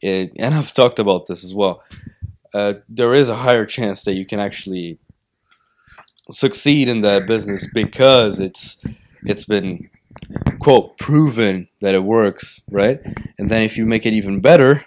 it, 0.00 0.32
and 0.38 0.54
I've 0.54 0.72
talked 0.72 0.98
about 0.98 1.26
this 1.28 1.44
as 1.44 1.54
well. 1.54 1.82
Uh, 2.54 2.74
there 2.88 3.14
is 3.14 3.28
a 3.28 3.36
higher 3.36 3.66
chance 3.66 4.04
that 4.04 4.14
you 4.14 4.24
can 4.24 4.40
actually 4.40 4.98
succeed 6.30 6.88
in 6.88 7.02
that 7.02 7.26
business 7.26 7.66
because 7.72 8.40
it's 8.40 8.78
it's 9.24 9.44
been 9.44 9.90
quote 10.58 10.96
proven 10.98 11.68
that 11.80 11.94
it 11.94 12.04
works, 12.04 12.60
right? 12.70 13.00
And 13.38 13.48
then 13.50 13.62
if 13.62 13.76
you 13.76 13.86
make 13.86 14.06
it 14.06 14.12
even 14.12 14.40
better, 14.40 14.84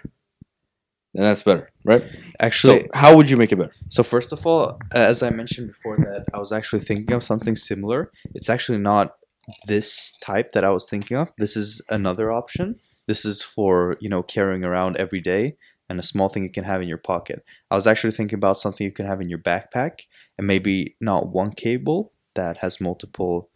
then 1.14 1.24
that's 1.24 1.42
better, 1.42 1.68
right? 1.84 2.04
Actually, 2.40 2.82
so 2.82 2.88
how 2.94 3.16
would 3.16 3.30
you 3.30 3.36
make 3.36 3.52
it 3.52 3.56
better? 3.56 3.72
So 3.88 4.02
first 4.02 4.32
of 4.32 4.46
all, 4.46 4.78
uh, 4.94 4.98
as 4.98 5.22
I 5.22 5.30
mentioned 5.30 5.68
before, 5.68 5.96
that 5.96 6.26
I 6.32 6.38
was 6.38 6.52
actually 6.52 6.80
thinking 6.80 7.14
of 7.14 7.22
something 7.22 7.56
similar. 7.56 8.10
It's 8.34 8.50
actually 8.50 8.78
not 8.78 9.16
this 9.66 10.12
type 10.20 10.52
that 10.52 10.64
I 10.64 10.70
was 10.70 10.84
thinking 10.84 11.16
of. 11.16 11.28
This 11.38 11.56
is 11.56 11.80
another 11.88 12.30
option. 12.30 12.76
This 13.06 13.24
is 13.24 13.42
for 13.42 13.96
you 14.00 14.08
know 14.08 14.22
carrying 14.22 14.64
around 14.64 14.96
every 14.96 15.20
day 15.20 15.56
and 15.88 15.98
a 15.98 16.02
small 16.02 16.28
thing 16.28 16.42
you 16.42 16.50
can 16.50 16.64
have 16.64 16.82
in 16.82 16.88
your 16.88 16.98
pocket. 16.98 17.42
I 17.70 17.74
was 17.74 17.86
actually 17.86 18.12
thinking 18.12 18.36
about 18.36 18.58
something 18.58 18.84
you 18.84 18.92
can 18.92 19.06
have 19.06 19.20
in 19.20 19.28
your 19.28 19.38
backpack 19.38 20.00
and 20.36 20.46
maybe 20.46 20.96
not 21.00 21.28
one 21.28 21.52
cable 21.52 22.12
that 22.34 22.58
has 22.58 22.80
multiple, 22.80 23.50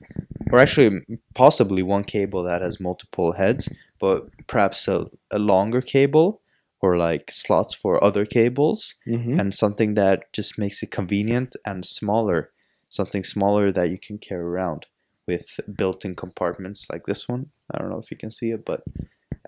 or 0.51 0.59
actually 0.59 1.01
possibly 1.35 1.83
one 1.83 2.05
cable 2.05 2.43
that 2.43 2.63
has 2.63 2.81
multiple 2.81 3.33
heads, 3.33 3.69
but 4.01 4.27
perhaps 4.47 4.89
a, 4.89 5.07
a 5.31 5.39
longer 5.39 5.81
cable 5.81 6.41
or 6.81 6.97
like 6.97 7.31
slots 7.31 7.75
for 7.75 8.03
other 8.03 8.27
cables 8.27 8.95
Mm-hmm. 9.07 9.39
and 9.39 9.55
something 9.55 9.95
that 9.95 10.33
just 10.33 10.59
makes 10.59 10.83
it 10.83 10.91
convenient 10.91 11.55
and 11.65 11.85
smaller 11.85 12.51
something 12.91 13.25
smaller 13.25 13.73
that 13.73 13.89
you 13.91 13.99
can 13.99 14.19
carry 14.19 14.43
around 14.43 14.87
with 15.27 15.61
built-in 15.77 16.15
compartments 16.15 16.89
like 16.93 17.05
this 17.05 17.29
one 17.29 17.47
i 17.73 17.79
don't 17.79 17.89
know 17.89 18.01
if 18.01 18.11
you 18.11 18.17
can 18.17 18.31
see 18.33 18.51
it 18.51 18.65
but 18.67 18.83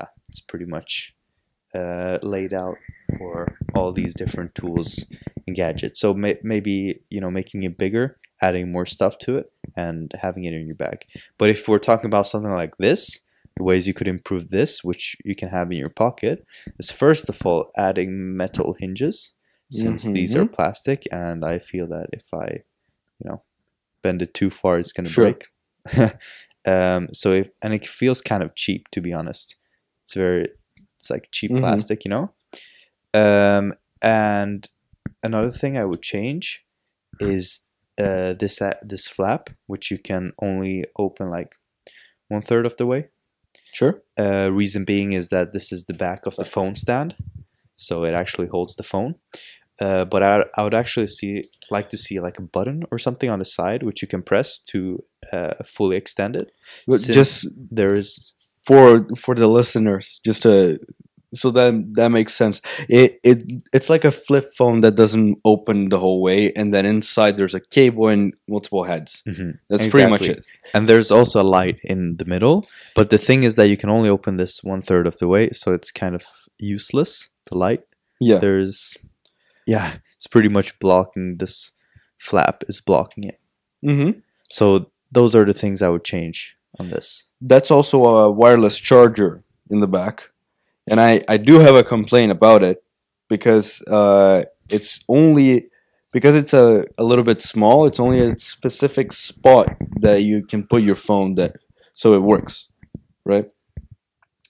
yeah 0.00 0.06
it's 0.28 0.40
pretty 0.40 0.64
much 0.64 1.14
uh, 1.74 2.18
laid 2.22 2.52
out 2.54 2.76
for 3.18 3.58
all 3.74 3.92
these 3.92 4.14
different 4.14 4.54
tools 4.54 5.04
and 5.46 5.56
gadgets 5.56 6.00
so 6.00 6.14
may- 6.14 6.38
maybe 6.44 7.00
you 7.10 7.20
know 7.20 7.30
making 7.30 7.64
it 7.64 7.76
bigger 7.76 8.16
adding 8.46 8.66
more 8.74 8.86
stuff 8.96 9.14
to 9.24 9.30
it 9.40 9.46
and 9.84 10.02
having 10.24 10.44
it 10.48 10.54
in 10.58 10.66
your 10.70 10.80
bag. 10.86 10.98
But 11.38 11.48
if 11.54 11.60
we're 11.68 11.86
talking 11.90 12.10
about 12.12 12.26
something 12.32 12.52
like 12.62 12.76
this 12.86 13.00
the 13.56 13.62
ways 13.70 13.86
you 13.88 13.94
could 13.98 14.08
improve 14.16 14.44
this 14.50 14.72
which 14.88 15.04
you 15.28 15.34
can 15.40 15.48
have 15.56 15.70
in 15.70 15.78
your 15.84 15.94
pocket 16.04 16.36
is 16.82 16.90
first 17.02 17.28
of 17.32 17.36
all 17.46 17.60
adding 17.88 18.10
metal 18.42 18.70
hinges 18.82 19.16
since 19.70 20.02
these 20.16 20.34
are 20.36 20.44
plastic 20.56 21.00
and 21.12 21.38
i 21.52 21.56
feel 21.70 21.86
that 21.94 22.08
if 22.18 22.26
i 22.44 22.48
you 23.20 23.24
know 23.28 23.38
bend 24.02 24.20
it 24.22 24.32
too 24.40 24.50
far 24.50 24.74
it's 24.80 24.92
going 24.96 25.06
to 25.06 25.12
Sure. 25.16 25.32
break. 25.32 25.40
Um 26.66 27.02
so 27.12 27.28
if, 27.40 27.48
and 27.62 27.72
it 27.74 27.86
feels 27.86 28.20
kind 28.30 28.42
of 28.42 28.54
cheap 28.62 28.82
to 28.92 29.00
be 29.06 29.12
honest. 29.20 29.56
It's 30.04 30.14
very 30.14 30.48
it's 30.98 31.10
like 31.14 31.24
cheap 31.36 31.50
Mhm. 31.52 31.60
plastic 31.60 31.98
you 32.04 32.10
know? 32.14 32.26
Um 33.22 33.72
and 34.02 34.60
another 35.22 35.52
thing 35.60 35.76
i 35.78 35.84
would 35.90 36.02
change 36.14 36.64
is 37.20 37.63
uh 37.98 38.32
this 38.34 38.60
uh, 38.60 38.74
this 38.82 39.06
flap 39.08 39.50
which 39.66 39.90
you 39.90 39.98
can 39.98 40.32
only 40.40 40.84
open 40.98 41.30
like 41.30 41.54
one 42.28 42.42
third 42.42 42.66
of 42.66 42.76
the 42.76 42.86
way 42.86 43.08
Sure. 43.72 44.02
uh, 44.18 44.50
reason 44.52 44.84
being 44.84 45.12
is 45.12 45.28
that 45.30 45.52
this 45.52 45.72
is 45.72 45.84
the 45.84 45.94
back 45.94 46.26
of 46.26 46.36
the 46.36 46.44
phone 46.44 46.76
stand, 46.76 47.16
so 47.76 48.04
it 48.04 48.14
actually 48.14 48.46
holds 48.46 48.76
the 48.76 48.84
phone. 48.84 49.16
Uh, 49.80 50.04
but 50.04 50.22
I, 50.22 50.44
I 50.56 50.62
would 50.62 50.74
actually 50.74 51.08
see 51.08 51.44
like 51.70 51.88
to 51.88 51.96
see 51.96 52.20
like 52.20 52.38
a 52.38 52.42
button 52.42 52.84
or 52.92 52.98
something 52.98 53.28
on 53.28 53.40
the 53.40 53.44
side 53.44 53.82
which 53.82 54.00
you 54.02 54.06
can 54.06 54.22
press 54.22 54.60
to 54.70 55.02
uh, 55.32 55.54
fully 55.66 55.96
extend 55.96 56.36
it. 56.36 56.52
Just 57.14 57.48
there 57.70 57.94
is 57.94 58.32
for 58.64 59.08
for 59.16 59.34
the 59.34 59.48
listeners, 59.48 60.20
just 60.24 60.42
to 60.42 60.78
so 61.34 61.50
that 61.50 61.74
that 61.94 62.08
makes 62.10 62.32
sense. 62.34 62.60
It 62.88 63.20
it 63.22 63.38
it's 63.72 63.90
like 63.90 64.04
a 64.04 64.10
flip 64.10 64.54
phone 64.56 64.80
that 64.82 64.94
doesn't 64.96 65.38
open 65.44 65.88
the 65.88 65.98
whole 65.98 66.22
way, 66.22 66.52
and 66.52 66.72
then 66.72 66.86
inside 66.86 67.36
there's 67.36 67.54
a 67.54 67.60
cable 67.60 68.08
and 68.08 68.32
multiple 68.48 68.84
heads. 68.84 69.22
That's 69.68 69.86
pretty 69.86 70.10
much 70.10 70.28
it. 70.28 70.46
and 70.74 70.88
there's 70.88 71.10
also 71.10 71.42
a 71.42 71.48
light 71.58 71.78
in 71.84 72.16
the 72.16 72.24
middle. 72.24 72.66
But 72.94 73.10
the 73.10 73.18
thing 73.18 73.42
is 73.42 73.56
that 73.56 73.68
you 73.68 73.76
can 73.76 73.90
only 73.90 74.08
open 74.08 74.36
this 74.36 74.62
one 74.62 74.82
third 74.82 75.06
of 75.06 75.18
the 75.18 75.28
way, 75.28 75.50
so 75.50 75.72
it's 75.72 75.90
kind 75.92 76.14
of 76.14 76.24
useless. 76.58 77.30
The 77.50 77.58
light 77.58 77.82
Yeah. 78.20 78.38
there's 78.38 78.96
yeah, 79.66 79.96
it's 80.16 80.26
pretty 80.26 80.48
much 80.48 80.78
blocking 80.78 81.38
this 81.38 81.72
flap 82.18 82.62
is 82.68 82.80
blocking 82.80 83.24
it. 83.24 83.40
Mm-hmm. 83.84 84.20
So 84.50 84.90
those 85.10 85.34
are 85.34 85.44
the 85.44 85.52
things 85.54 85.82
I 85.82 85.88
would 85.88 86.04
change 86.04 86.56
on 86.80 86.90
this. 86.90 87.24
That's 87.40 87.70
also 87.70 88.04
a 88.04 88.30
wireless 88.30 88.78
charger 88.78 89.42
in 89.70 89.80
the 89.80 89.86
back, 89.88 90.30
and 90.88 91.00
I 91.00 91.20
I 91.28 91.36
do 91.36 91.58
have 91.58 91.74
a 91.74 91.84
complaint 91.84 92.32
about 92.32 92.62
it 92.62 92.82
because 93.28 93.82
uh, 93.82 94.44
it's 94.68 95.00
only 95.08 95.68
because 96.12 96.36
it's 96.36 96.54
a, 96.54 96.84
a 96.96 97.04
little 97.04 97.24
bit 97.24 97.42
small. 97.42 97.86
It's 97.86 98.00
only 98.00 98.20
a 98.20 98.38
specific 98.38 99.12
spot 99.12 99.76
that 100.00 100.22
you 100.22 100.44
can 100.44 100.66
put 100.66 100.82
your 100.82 100.96
phone 100.96 101.34
that 101.34 101.56
so 101.92 102.14
it 102.14 102.22
works, 102.22 102.68
right? 103.24 103.50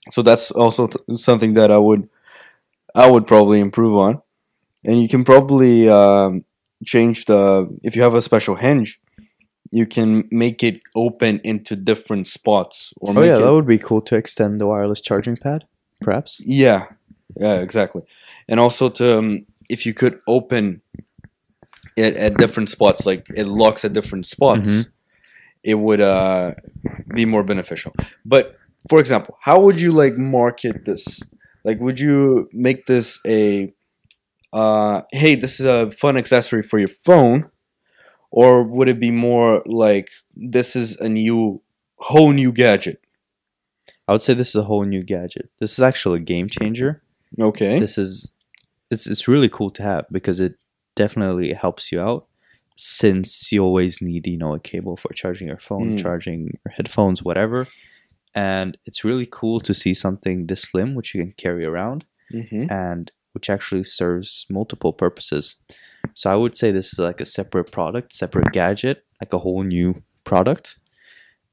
So 0.09 0.21
that's 0.21 0.51
also 0.51 0.87
t- 0.87 1.15
something 1.15 1.53
that 1.53 1.71
I 1.71 1.77
would 1.77 2.09
I 2.93 3.09
would 3.09 3.27
probably 3.27 3.59
improve 3.59 3.95
on, 3.95 4.21
and 4.85 5.01
you 5.01 5.09
can 5.09 5.23
probably 5.23 5.89
um, 5.89 6.45
change 6.85 7.25
the 7.25 7.67
if 7.83 7.95
you 7.95 8.01
have 8.03 8.15
a 8.15 8.21
special 8.21 8.55
hinge. 8.55 9.01
You 9.71 9.87
can 9.87 10.27
make 10.31 10.63
it 10.63 10.79
open 10.95 11.41
into 11.43 11.75
different 11.75 12.27
spots, 12.27 12.93
or 13.01 13.09
Oh 13.09 13.13
make 13.13 13.25
yeah, 13.25 13.37
it 13.37 13.41
that 13.41 13.53
would 13.53 13.67
be 13.67 13.79
cool 13.79 14.01
to 14.03 14.15
extend 14.15 14.61
the 14.61 14.67
wireless 14.67 15.01
charging 15.01 15.35
pad, 15.35 15.65
perhaps. 16.05 16.41
yeah, 16.45 16.85
yeah, 17.35 17.59
exactly. 17.59 18.03
And 18.47 18.59
also 18.59 18.89
to 18.89 19.17
um, 19.17 19.45
if 19.69 19.85
you 19.85 19.93
could 19.93 20.19
open 20.27 20.81
it 21.97 22.15
at 22.15 22.37
different 22.37 22.69
spots, 22.69 23.05
like 23.05 23.25
it 23.35 23.47
locks 23.47 23.85
at 23.85 23.93
different 23.93 24.25
spots, 24.25 24.69
Mhm. 24.69 24.89
it 25.63 25.75
would 25.75 26.01
uh, 26.01 26.53
be 27.13 27.25
more 27.25 27.43
beneficial. 27.43 27.93
But 28.25 28.55
for 28.89 28.99
example, 28.99 29.37
how 29.41 29.59
would 29.61 29.81
you 29.81 29.91
like 29.91 30.17
market 30.17 30.85
this? 30.85 31.21
Like, 31.63 31.79
would 31.79 31.99
you 31.99 32.47
make 32.53 32.85
this 32.85 33.19
a 33.25 33.73
uh, 34.53 35.01
hey, 35.11 35.35
this 35.35 35.59
is 35.59 35.65
a 35.65 35.91
fun 35.91 36.15
accessory 36.17 36.63
for 36.63 36.79
your 36.79 36.87
phone, 37.07 37.49
or 38.31 38.63
would 38.63 38.87
it 38.87 38.99
be 39.01 39.11
more 39.11 39.61
like 39.65 40.09
this 40.35 40.75
is 40.75 40.95
a 41.01 41.09
new 41.09 41.61
whole 41.97 42.31
new 42.31 42.51
gadget? 42.53 42.99
I 44.07 44.11
would 44.13 44.21
say 44.21 44.33
this 44.33 44.49
is 44.49 44.55
a 44.55 44.63
whole 44.63 44.83
new 44.85 45.03
gadget. 45.03 45.49
This 45.59 45.73
is 45.73 45.79
actually 45.79 46.19
a 46.19 46.23
game 46.23 46.47
changer. 46.49 47.01
Okay. 47.39 47.79
This 47.79 47.97
is 47.97 48.31
it's 48.91 49.07
it's 49.07 49.27
really 49.27 49.49
cool 49.49 49.71
to 49.71 49.83
have 49.83 50.05
because 50.11 50.39
it 50.39 50.55
definitely 50.95 51.53
helps 51.53 51.91
you 51.91 51.99
out 51.99 52.27
since 52.75 53.51
you 53.51 53.63
always 53.63 54.01
need, 54.01 54.27
you 54.27 54.37
know, 54.37 54.53
a 54.53 54.59
cable 54.59 54.95
for 54.97 55.13
charging 55.13 55.47
your 55.47 55.57
phone, 55.59 55.95
Mm. 55.95 55.97
charging 56.01 56.39
your 56.63 56.73
headphones, 56.75 57.23
whatever. 57.23 57.67
And 58.33 58.77
it's 58.85 59.03
really 59.05 59.27
cool 59.31 59.59
to 59.61 59.73
see 59.73 59.93
something 59.93 60.47
this 60.47 60.61
slim 60.63 60.93
which 60.93 61.15
you 61.15 61.21
can 61.23 61.33
carry 61.37 61.65
around 61.65 62.05
hmm 62.31 62.65
and 62.69 63.11
which 63.33 63.49
actually 63.49 63.83
serves 63.83 64.45
multiple 64.49 64.93
purposes. 64.93 65.55
So 66.13 66.31
I 66.31 66.35
would 66.35 66.55
say 66.57 66.71
this 66.71 66.93
is 66.93 66.99
like 66.99 67.19
a 67.21 67.25
separate 67.25 67.69
product, 67.71 68.13
separate 68.13 68.51
gadget, 68.53 69.05
like 69.21 69.33
a 69.33 69.39
whole 69.39 69.63
new 69.63 70.03
product. 70.23 70.77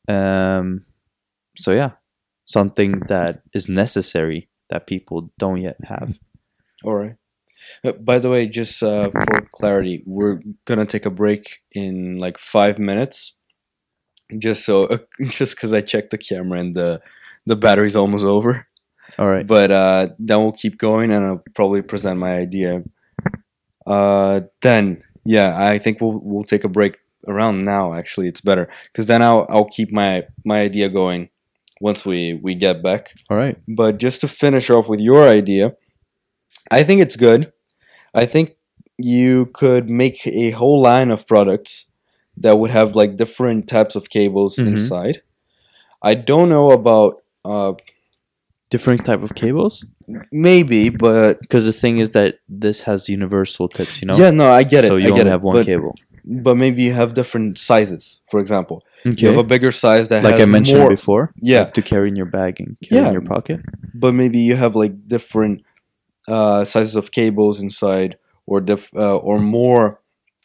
Um, 0.09 0.85
so 1.57 1.73
yeah, 1.73 1.93
something 2.45 3.01
that 3.09 3.43
is 3.55 3.69
necessary 3.69 4.49
that 4.71 4.87
people 4.87 5.31
don't 5.39 5.61
yet 5.61 5.77
have. 5.85 6.19
All 6.85 6.95
right. 6.95 7.17
Uh, 7.85 7.93
By 7.93 8.19
the 8.19 8.31
way, 8.31 8.47
just 8.47 8.83
uh, 8.83 9.11
for 9.11 9.47
clarity, 9.55 10.03
we're 10.07 10.41
gonna 10.65 10.87
take 10.87 11.07
a 11.07 11.11
break 11.11 11.61
in 11.73 12.17
like 12.19 12.39
five 12.39 12.79
minutes, 12.79 13.35
just 14.39 14.65
so 14.65 14.89
just 15.23 15.57
because 15.57 15.73
I 15.73 15.81
checked 15.81 16.11
the 16.11 16.19
camera 16.19 16.59
and 16.59 16.75
the 16.75 17.01
the 17.47 17.57
battery's 17.57 17.97
almost 17.97 18.25
over. 18.25 18.67
All 19.19 19.29
right. 19.29 19.47
But 19.47 19.71
uh, 19.71 20.09
then 20.19 20.39
we'll 20.39 20.53
keep 20.53 20.79
going, 20.79 21.13
and 21.13 21.25
I'll 21.25 21.45
probably 21.55 21.83
present 21.83 22.19
my 22.19 22.37
idea. 22.37 22.83
Uh, 23.87 24.43
then 24.63 25.03
yeah, 25.25 25.55
I 25.57 25.79
think 25.79 26.01
we'll 26.01 26.21
we'll 26.23 26.45
take 26.45 26.65
a 26.65 26.69
break 26.69 26.99
around 27.29 27.63
now. 27.63 27.95
Actually, 27.95 28.29
it's 28.29 28.41
better 28.41 28.69
because 28.93 29.07
then 29.07 29.23
I'll 29.23 29.47
I'll 29.49 29.67
keep 29.67 29.93
my 29.93 30.27
my 30.45 30.61
idea 30.63 30.89
going 30.89 31.29
once 31.89 32.07
we 32.07 32.19
we 32.47 32.55
get 32.67 32.77
back. 32.89 33.03
All 33.31 33.37
right. 33.45 33.57
But 33.67 33.93
just 33.99 34.21
to 34.23 34.29
finish 34.29 34.71
off 34.71 34.89
with 34.89 35.01
your 35.01 35.23
idea, 35.41 35.65
I 36.71 36.85
think 36.87 37.01
it's 37.05 37.17
good. 37.17 37.53
I 38.15 38.25
think 38.33 38.47
you 38.99 39.47
could 39.61 39.89
make 40.03 40.19
a 40.27 40.51
whole 40.61 40.81
line 40.81 41.11
of 41.11 41.27
products 41.27 41.87
that 42.45 42.55
would 42.59 42.71
have 42.71 42.95
like 43.01 43.17
different 43.17 43.69
types 43.69 43.95
of 43.97 44.09
cables 44.19 44.57
Mhm. 44.57 44.67
inside. 44.69 45.17
I 46.11 46.15
don't 46.15 46.49
know 46.49 46.71
about 46.81 47.13
uh, 47.45 47.73
Different 48.71 49.05
type 49.05 49.23
of 49.23 49.35
cables. 49.35 49.85
maybe, 50.31 50.89
but 50.89 51.41
Because 51.41 51.65
the 51.67 51.73
thing 51.83 51.99
is 51.99 52.11
that 52.11 52.37
this 52.49 52.83
has 52.89 53.09
universal 53.09 53.69
tips. 53.69 54.01
You 54.01 54.07
know. 54.09 54.17
yeah, 54.17 54.31
no, 54.31 54.47
I 54.51 54.63
get 54.65 54.85
it. 54.85 54.89
So 54.89 54.97
you 54.97 55.09
I 55.09 55.11
get 55.19 55.21
only 55.27 55.31
have 55.37 55.43
one 55.43 55.57
but, 55.57 55.67
cable. 55.67 55.95
But 56.25 56.57
maybe 56.57 56.83
you 56.83 56.93
have 56.93 57.15
different 57.15 57.59
sizes. 57.59 58.21
For 58.31 58.39
example, 58.41 58.83
Okay. 59.07 59.17
you 59.23 59.29
have 59.29 59.39
a 59.39 59.45
bigger 59.45 59.73
size 59.73 60.09
that 60.09 60.23
like 60.25 60.35
has 60.35 60.43
I 60.43 60.47
mentioned 60.47 60.79
more, 60.81 60.89
before. 60.91 61.33
Yeah. 61.41 61.63
like 61.65 61.75
to 61.75 61.83
carry 61.83 62.09
in 62.09 62.17
your 62.17 62.27
bag 62.27 62.61
and 62.61 62.77
carry 62.83 63.01
Yeah. 63.01 63.07
in 63.09 63.13
your 63.13 63.23
pocket. 63.23 63.61
but 63.95 64.15
maybe 64.15 64.39
you 64.39 64.57
have 64.57 64.75
like 64.77 64.95
different 65.09 65.63
uh, 66.29 66.65
sizes 66.65 66.95
of 66.97 67.11
cables 67.11 67.61
inside, 67.61 68.17
or 68.47 68.61
diff- 68.61 68.91
uh, 68.97 69.17
or 69.17 69.41
more 69.41 70.01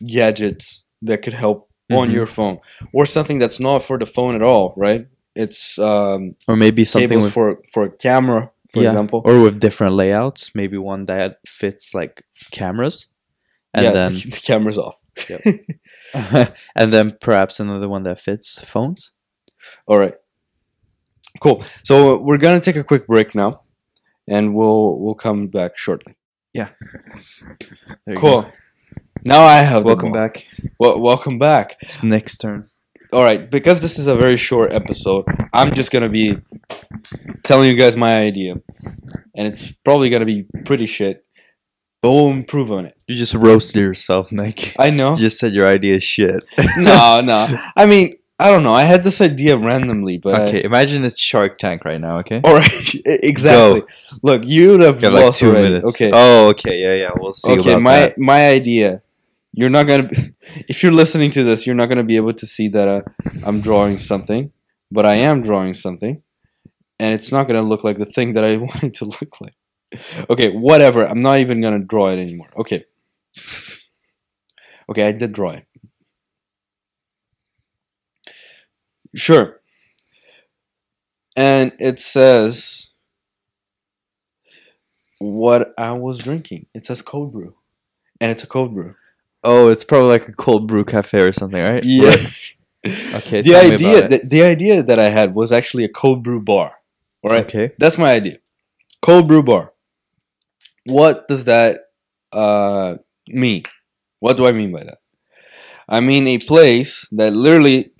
gadgets 0.05 0.85
that 1.01 1.21
could 1.21 1.33
help 1.33 1.69
on 1.91 2.09
Mhm. 2.09 2.13
your 2.13 2.25
phone, 2.27 2.57
or 2.93 3.05
something 3.05 3.39
that's 3.39 3.59
not 3.59 3.83
for 3.83 3.97
the 3.97 4.05
phone 4.05 4.35
at 4.35 4.41
all, 4.41 4.73
right? 4.75 5.07
It's 5.35 5.77
um, 5.79 6.35
Or 6.47 6.55
maybe 6.55 6.83
something 6.83 7.09
cables 7.09 7.25
with 7.25 7.33
for 7.33 7.59
for 7.73 7.83
a 7.83 7.89
camera, 7.91 8.51
for 8.73 8.81
Yeah. 8.81 8.89
example. 8.89 9.21
or 9.25 9.41
with 9.41 9.59
different 9.59 9.93
layouts. 9.95 10.51
Maybe 10.55 10.77
one 10.77 11.05
that 11.05 11.37
fits 11.45 11.93
like 11.93 12.23
cameras, 12.51 13.07
and 13.73 13.83
yeah, 13.85 13.91
then 13.91 14.13
the, 14.15 14.19
the 14.35 14.39
camera's 14.49 14.77
off. 14.77 14.97
and 16.75 16.93
then 16.93 17.17
perhaps 17.19 17.59
another 17.59 17.89
one 17.89 18.03
that 18.03 18.19
fits 18.19 18.59
phones. 18.59 19.11
All 19.87 19.97
right, 19.97 20.15
cool. 21.41 21.63
So 21.83 22.17
we're 22.19 22.37
gonna 22.37 22.59
take 22.59 22.75
a 22.75 22.83
quick 22.83 23.07
break 23.07 23.35
now, 23.35 23.61
and 24.27 24.53
we'll 24.55 24.99
we'll 24.99 25.15
come 25.15 25.47
back 25.47 25.77
shortly. 25.77 26.15
You 26.53 26.67
Cool. 28.15 28.41
go. 28.43 28.51
Now 29.23 29.41
I 29.43 29.57
have 29.57 29.83
Welcome 29.83 30.11
back. 30.11 30.47
Well, 30.79 30.99
welcome 30.99 31.37
back. 31.37 31.75
It's 31.81 32.01
Nick's 32.01 32.37
turn. 32.37 32.69
All 33.13 33.23
right, 33.23 33.49
because 33.49 33.79
this 33.79 33.99
is 33.99 34.07
a 34.07 34.15
very 34.15 34.37
short 34.37 34.73
episode, 34.73 35.25
I'm 35.53 35.73
just 35.73 35.91
gonna 35.91 36.09
be 36.09 36.37
telling 37.43 37.69
you 37.69 37.75
guys 37.75 37.95
my 37.95 38.17
idea, 38.17 38.55
and 39.35 39.47
it's 39.47 39.71
probably 39.71 40.09
gonna 40.09 40.25
be 40.25 40.45
pretty 40.65 40.85
shit, 40.87 41.25
but 42.01 42.11
we'll 42.11 42.29
improve 42.31 42.71
on 42.71 42.85
it. 42.85 42.95
You 43.07 43.15
just 43.15 43.33
roasted 43.33 43.81
yourself, 43.81 44.31
Nick. 44.31 44.75
I 44.79 44.89
know. 44.89 45.11
You 45.13 45.19
just 45.19 45.39
said 45.39 45.53
your 45.53 45.67
idea 45.67 45.95
is 45.95 46.03
shit. 46.03 46.43
no, 46.77 47.21
no. 47.25 47.47
I 47.75 47.85
mean, 47.85 48.17
I 48.39 48.51
don't 48.51 48.61
know. 48.63 48.73
I 48.73 48.83
had 48.83 49.03
this 49.03 49.19
idea 49.19 49.57
randomly, 49.57 50.17
but 50.19 50.35
I- 50.35 50.47
okay, 50.47 50.63
imagine 50.63 51.03
it's 51.05 51.19
Shark 51.19 51.57
Tank 51.57 51.83
right 51.85 51.99
now. 51.99 52.19
Okay. 52.19 52.41
all 52.43 52.53
right, 52.55 52.95
exactly. 53.05 53.81
Go. 53.81 53.87
Look, 54.21 54.43
you'd 54.45 54.81
have 54.81 55.01
Got 55.01 55.13
like 55.13 55.23
lost 55.25 55.39
two 55.39 55.47
already. 55.49 55.69
minutes. 55.69 55.85
Okay. 55.95 56.11
Oh, 56.13 56.49
okay. 56.49 56.79
Yeah, 56.81 56.93
yeah. 56.93 57.11
We'll 57.15 57.33
see. 57.33 57.51
okay. 57.59 57.77
My 57.77 57.99
that. 57.99 58.17
my 58.19 58.47
idea. 58.49 59.01
You're 59.53 59.71
not 59.71 59.87
gonna. 59.87 60.03
Be, 60.03 60.15
if 60.69 60.83
you're 60.83 60.91
listening 60.91 61.31
to 61.31 61.43
this, 61.43 61.65
you're 61.65 61.75
not 61.75 61.89
gonna 61.89 62.03
be 62.03 62.15
able 62.17 62.33
to 62.33 62.45
see 62.45 62.67
that 62.67 62.87
uh, 62.87 63.01
I'm 63.43 63.59
drawing 63.61 63.97
something, 63.97 64.51
but 64.91 65.03
I 65.03 65.15
am 65.15 65.41
drawing 65.41 65.73
something, 65.73 66.21
and 66.99 67.13
it's 67.15 67.31
not 67.31 67.47
gonna 67.47 67.63
look 67.63 67.83
like 67.83 67.97
the 67.97 68.05
thing 68.05 68.33
that 68.33 68.43
I 68.43 68.57
want 68.57 68.83
it 68.83 68.93
to 68.95 69.05
look 69.05 69.41
like. 69.41 69.53
Okay, 70.29 70.49
whatever. 70.51 71.05
I'm 71.05 71.21
not 71.21 71.39
even 71.39 71.61
gonna 71.61 71.79
draw 71.79 72.09
it 72.09 72.19
anymore. 72.19 72.49
Okay. 72.57 72.85
Okay, 74.89 75.07
I 75.07 75.11
did 75.11 75.33
draw 75.33 75.51
it. 75.51 75.65
Sure. 79.15 79.61
And 81.35 81.73
it 81.79 81.99
says 81.99 82.89
what 85.19 85.73
I 85.77 85.91
was 85.93 86.19
drinking. 86.19 86.67
It 86.73 86.85
says 86.85 87.01
cold 87.01 87.31
brew. 87.31 87.55
And 88.19 88.31
it's 88.31 88.43
a 88.43 88.47
cold 88.47 88.73
brew. 88.73 88.95
Oh, 89.43 89.69
it's 89.69 89.83
probably 89.83 90.09
like 90.09 90.27
a 90.27 90.33
cold 90.33 90.67
brew 90.67 90.83
cafe 90.83 91.21
or 91.21 91.33
something, 91.33 91.61
right? 91.61 91.83
Yeah. 91.83 92.15
Okay. 93.15 93.41
the 93.41 93.55
idea 93.55 94.07
the, 94.07 94.21
the 94.23 94.43
idea 94.43 94.81
that 94.81 94.97
I 94.97 95.09
had 95.09 95.35
was 95.35 95.51
actually 95.51 95.83
a 95.83 95.89
cold 95.89 96.23
brew 96.23 96.39
bar. 96.39 96.75
All 97.21 97.31
right. 97.31 97.43
Okay. 97.43 97.71
That's 97.77 97.97
my 97.97 98.13
idea. 98.13 98.37
Cold 99.01 99.27
brew 99.27 99.43
bar. 99.43 99.73
What 100.87 101.27
does 101.27 101.45
that 101.45 101.81
uh, 102.31 102.95
mean? 103.29 103.63
What 104.19 104.37
do 104.37 104.45
I 104.47 104.51
mean 104.51 104.71
by 104.71 104.83
that? 104.83 104.99
I 105.87 105.99
mean 105.99 106.27
a 106.27 106.37
place 106.39 107.07
that 107.11 107.33
literally, 107.33 107.91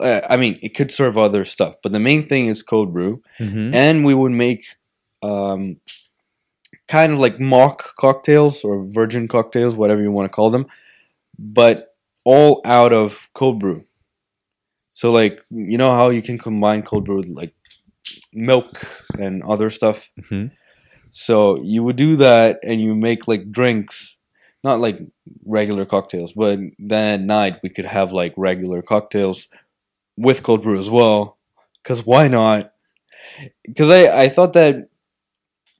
uh, 0.00 0.20
I 0.28 0.36
mean, 0.36 0.58
it 0.62 0.70
could 0.74 0.90
serve 0.90 1.18
other 1.18 1.44
stuff, 1.44 1.74
but 1.82 1.92
the 1.92 2.00
main 2.00 2.26
thing 2.26 2.46
is 2.46 2.62
cold 2.62 2.92
brew, 2.92 3.22
Mm-hmm. 3.38 3.74
and 3.74 4.04
we 4.04 4.14
would 4.14 4.32
make 4.32 4.64
um, 5.22 5.76
kind 6.88 7.12
of 7.12 7.18
like 7.18 7.40
mock 7.40 7.94
cocktails 7.96 8.64
or 8.64 8.84
virgin 8.84 9.28
cocktails, 9.28 9.74
whatever 9.74 10.02
you 10.02 10.10
want 10.10 10.26
to 10.30 10.34
call 10.34 10.50
them, 10.50 10.66
but 11.38 11.94
all 12.24 12.60
out 12.64 12.92
of 12.92 13.28
cold 13.34 13.58
brew. 13.60 13.84
So, 14.94 15.10
like, 15.10 15.42
you 15.50 15.76
know 15.76 15.90
how 15.90 16.10
you 16.10 16.22
can 16.22 16.38
combine 16.38 16.82
cold 16.82 17.04
brew 17.04 17.16
with 17.16 17.28
like 17.28 17.54
milk 18.32 18.80
and 19.18 19.42
other 19.42 19.70
stuff? 19.70 20.10
hmm 20.28 20.46
So, 21.16 21.60
you 21.62 21.84
would 21.84 21.94
do 21.94 22.16
that 22.16 22.58
and 22.64 22.80
you 22.80 22.92
make 22.96 23.28
like 23.28 23.52
drinks, 23.52 24.18
not 24.64 24.80
like 24.80 24.98
regular 25.46 25.84
cocktails, 25.84 26.32
but 26.32 26.58
then 26.76 27.20
at 27.20 27.24
night 27.24 27.60
we 27.62 27.68
could 27.68 27.84
have 27.84 28.10
like 28.10 28.34
regular 28.36 28.82
cocktails 28.82 29.46
with 30.16 30.42
cold 30.42 30.62
brew 30.64 30.76
as 30.78 30.90
well. 30.90 31.38
Because 31.82 32.04
why 32.04 32.26
not? 32.26 32.72
Because 33.64 33.90
I, 33.90 34.24
I 34.24 34.28
thought 34.28 34.54
that 34.54 34.88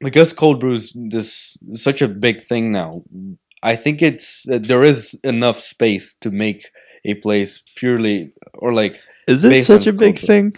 because 0.01 0.33
cold 0.33 0.61
brew 0.61 0.75
is 0.75 0.93
this 0.95 1.57
such 1.73 2.01
a 2.03 2.09
big 2.09 2.43
thing 2.43 2.71
now, 2.71 3.03
I 3.63 3.75
think 3.77 4.03
it's 4.03 4.45
there 4.47 4.83
is 4.85 5.19
enough 5.25 5.59
space 5.59 6.15
to 6.21 6.31
make 6.31 6.71
a 7.05 7.15
place 7.15 7.63
purely 7.75 8.33
or 8.55 8.73
like 8.73 9.01
Is 9.27 9.45
it 9.45 9.65
such 9.65 9.87
a 9.87 9.93
big 9.93 10.15
culture. 10.17 10.27
thing? 10.27 10.57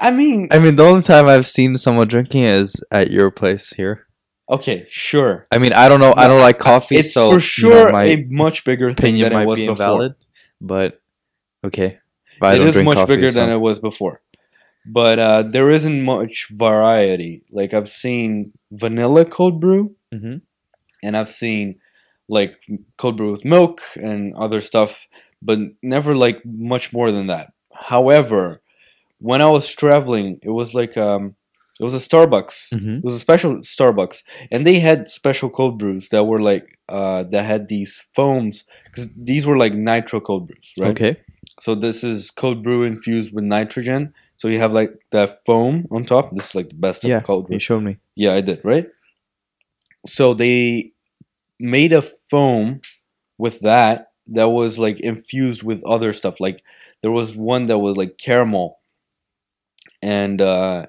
I 0.00 0.10
mean 0.10 0.48
I 0.50 0.58
mean, 0.58 0.76
the 0.76 0.84
only 0.84 1.02
time 1.02 1.28
I've 1.28 1.46
seen 1.46 1.76
someone 1.76 2.08
drinking 2.08 2.44
is 2.44 2.84
at 2.90 3.10
your 3.10 3.30
place 3.30 3.70
here. 3.70 4.07
Okay 4.48 4.86
sure 4.90 5.46
I 5.50 5.58
mean, 5.58 5.72
I 5.72 5.88
don't 5.88 6.00
know. 6.00 6.14
I 6.16 6.26
don't 6.28 6.40
like 6.40 6.58
coffee, 6.58 6.96
it's 6.96 7.12
so 7.12 7.30
for 7.30 7.34
you 7.34 7.40
sure 7.40 7.86
know, 7.86 7.92
my 7.92 8.04
a 8.04 8.24
much 8.28 8.64
bigger 8.64 8.92
thing 8.92 9.18
than 9.18 9.32
it 9.32 9.46
was 9.46 9.58
be 9.60 9.66
before. 9.66 9.84
invalid. 9.84 10.14
But 10.60 11.00
okay, 11.64 11.98
But 12.40 12.60
It 12.60 12.74
don't 12.74 12.84
much 12.84 12.96
coffee, 12.96 13.16
bigger 13.16 13.30
so- 13.30 13.40
than 13.40 13.50
it 13.50 13.58
was 13.58 13.78
before. 13.78 14.20
But 14.90 15.18
uh, 15.18 15.42
there 15.42 15.68
isn't 15.68 16.02
much 16.02 16.48
variety. 16.50 17.42
Like 17.50 17.74
I've 17.74 17.90
seen 17.90 18.52
vanilla 18.70 19.26
cold 19.26 19.60
brew, 19.60 19.94
mm-hmm. 20.12 20.36
and 21.02 21.16
I've 21.16 21.28
seen 21.28 21.78
like 22.28 22.56
cold 22.96 23.16
brew 23.18 23.30
with 23.30 23.44
milk 23.44 23.82
and 23.96 24.34
other 24.34 24.60
stuff, 24.62 25.06
but 25.42 25.58
never 25.82 26.14
like 26.16 26.40
much 26.46 26.92
more 26.92 27.10
than 27.12 27.26
that. 27.26 27.52
However, 27.74 28.62
when 29.18 29.42
I 29.42 29.50
was 29.50 29.68
traveling, 29.74 30.38
it 30.42 30.50
was 30.50 30.74
like 30.74 30.96
um, 30.96 31.34
it 31.80 31.84
was 31.84 31.94
a 31.94 31.98
Starbucks. 31.98 32.70
Mhm. 32.72 32.98
It 32.98 33.04
was 33.04 33.14
a 33.14 33.18
special 33.18 33.56
Starbucks, 33.58 34.24
and 34.50 34.66
they 34.66 34.80
had 34.80 35.08
special 35.08 35.48
cold 35.50 35.78
brews 35.78 36.08
that 36.10 36.24
were 36.24 36.40
like 36.40 36.78
uh, 36.88 37.22
that 37.24 37.44
had 37.44 37.68
these 37.68 38.02
foams 38.14 38.64
because 38.86 39.08
these 39.14 39.46
were 39.46 39.56
like 39.56 39.74
nitro 39.74 40.20
cold 40.20 40.46
brews, 40.46 40.72
right? 40.78 40.90
Okay. 40.90 41.16
So 41.60 41.74
this 41.74 42.04
is 42.04 42.30
cold 42.30 42.62
brew 42.62 42.82
infused 42.84 43.32
with 43.34 43.44
nitrogen. 43.44 44.14
So 44.36 44.48
you 44.48 44.58
have 44.58 44.72
like 44.72 44.92
that 45.10 45.44
foam 45.44 45.86
on 45.90 46.04
top. 46.04 46.34
This 46.34 46.50
is 46.50 46.54
like 46.54 46.68
the 46.68 46.76
best 46.76 47.04
of 47.04 47.10
Yeah, 47.10 47.20
cold 47.20 47.46
brew. 47.46 47.54
You 47.54 47.60
showed 47.60 47.82
me. 47.82 47.98
Yeah, 48.14 48.34
I 48.34 48.40
did, 48.40 48.60
right? 48.64 48.86
So 50.06 50.34
they 50.34 50.92
made 51.58 51.92
a 51.92 52.02
foam 52.02 52.80
with 53.36 53.60
that 53.60 54.12
that 54.28 54.48
was 54.50 54.78
like 54.78 55.00
infused 55.00 55.62
with 55.62 55.82
other 55.84 56.12
stuff. 56.12 56.38
Like 56.40 56.62
there 57.02 57.10
was 57.10 57.34
one 57.36 57.66
that 57.66 57.78
was 57.78 57.96
like 57.96 58.18
caramel 58.18 58.78
and 60.02 60.40
uh 60.40 60.86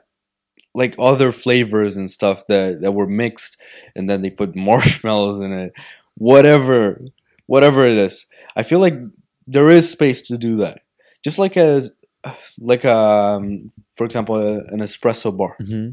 like 0.76 0.96
other 1.00 1.32
flavors 1.32 1.98
and 1.98 2.10
stuff 2.12 2.44
that 2.48 2.82
that 2.82 2.92
were 2.94 3.08
mixed 3.08 3.58
and 3.96 4.10
then 4.10 4.22
they 4.22 4.30
put 4.30 4.56
marshmallows 4.70 5.40
in 5.40 5.52
it. 5.52 5.74
Whatever 6.16 7.02
whatever 7.48 7.86
it 7.88 7.98
is. 7.98 8.26
I 8.56 8.64
feel 8.64 8.80
like 8.80 8.96
there 9.48 9.70
is 9.70 9.90
space 9.90 10.22
to 10.24 10.38
do 10.38 10.58
that. 10.58 10.82
Just 11.24 11.40
like 11.40 11.58
as 11.58 11.92
like 12.60 12.86
um 12.86 13.70
for 13.96 14.04
example 14.06 14.36
a, 14.36 14.58
an 14.74 14.80
espresso 14.80 15.36
bar 15.36 15.56
Mm-hmm. 15.62 15.92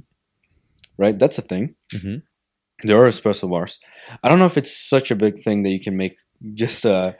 right? 0.98 1.18
That's 1.18 1.38
a 1.38 1.42
thing. 1.42 1.74
Mhm. 1.94 2.22
There 2.82 3.02
are 3.02 3.08
espresso 3.08 3.48
bars. 3.48 3.78
I 4.22 4.28
don't 4.28 4.38
know 4.38 4.44
if 4.46 4.58
it's 4.58 4.76
such 4.76 5.10
a 5.10 5.16
big 5.16 5.42
thing 5.42 5.62
that 5.62 5.70
you 5.70 5.80
can 5.80 5.96
make 5.96 6.16
just 6.54 6.84
a, 6.84 7.16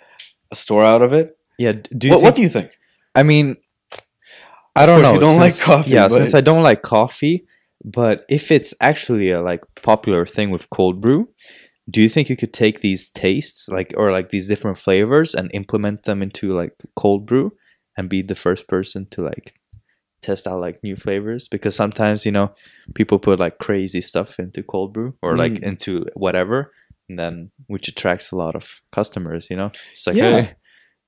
a 0.50 0.54
store 0.54 0.82
out 0.84 1.00
of 1.00 1.12
it. 1.14 1.38
Yeah. 1.58 1.72
Do 1.72 2.08
What, 2.10 2.16
think, 2.16 2.22
what 2.24 2.34
do 2.34 2.42
you 2.42 2.50
think? 2.50 2.72
I 3.14 3.22
mean, 3.22 3.56
I 4.76 4.86
don't 4.86 5.02
know. 5.02 5.14
you 5.14 5.20
don't 5.20 5.38
like 5.40 5.58
coffee, 5.58 5.90
Yeah, 5.90 6.08
but- 6.08 6.16
since 6.16 6.34
I 6.34 6.40
don't 6.40 6.62
like 6.62 6.82
coffee, 6.82 7.46
but 7.84 8.24
if 8.28 8.50
it's 8.50 8.74
actually 8.80 9.30
a 9.30 9.40
like 9.42 9.62
popular 9.82 10.26
thing 10.26 10.50
with 10.50 10.70
cold 10.70 11.00
brew, 11.00 11.28
do 11.88 12.02
you 12.02 12.08
think 12.08 12.28
you 12.28 12.36
could 12.36 12.52
take 12.52 12.80
these 12.80 13.08
tastes 13.08 13.68
like 13.68 13.94
or 13.96 14.10
like 14.10 14.30
these 14.30 14.46
different 14.48 14.78
flavors 14.78 15.34
and 15.34 15.50
implement 15.54 16.02
them 16.04 16.22
into 16.22 16.52
like 16.52 16.72
cold 16.96 17.26
brew 17.26 17.52
and 17.96 18.08
be 18.08 18.22
the 18.22 18.34
first 18.34 18.66
person 18.66 19.06
to 19.12 19.22
like 19.22 19.54
test 20.22 20.46
out 20.48 20.60
like 20.60 20.82
new 20.82 20.96
flavors 20.96 21.46
because 21.46 21.76
sometimes 21.76 22.26
you 22.26 22.32
know 22.32 22.52
people 22.94 23.18
put 23.18 23.38
like 23.38 23.58
crazy 23.58 24.00
stuff 24.00 24.38
into 24.40 24.62
cold 24.62 24.92
brew 24.92 25.14
or 25.22 25.36
like 25.36 25.52
Mm. 25.52 25.62
into 25.62 26.04
whatever 26.14 26.72
and 27.08 27.18
then 27.18 27.50
which 27.68 27.86
attracts 27.86 28.32
a 28.32 28.36
lot 28.36 28.56
of 28.56 28.80
customers 28.90 29.46
you 29.50 29.56
know 29.56 29.70
it's 29.92 30.06
like 30.08 30.16
Yeah. 30.16 30.40
hey, 30.40 30.54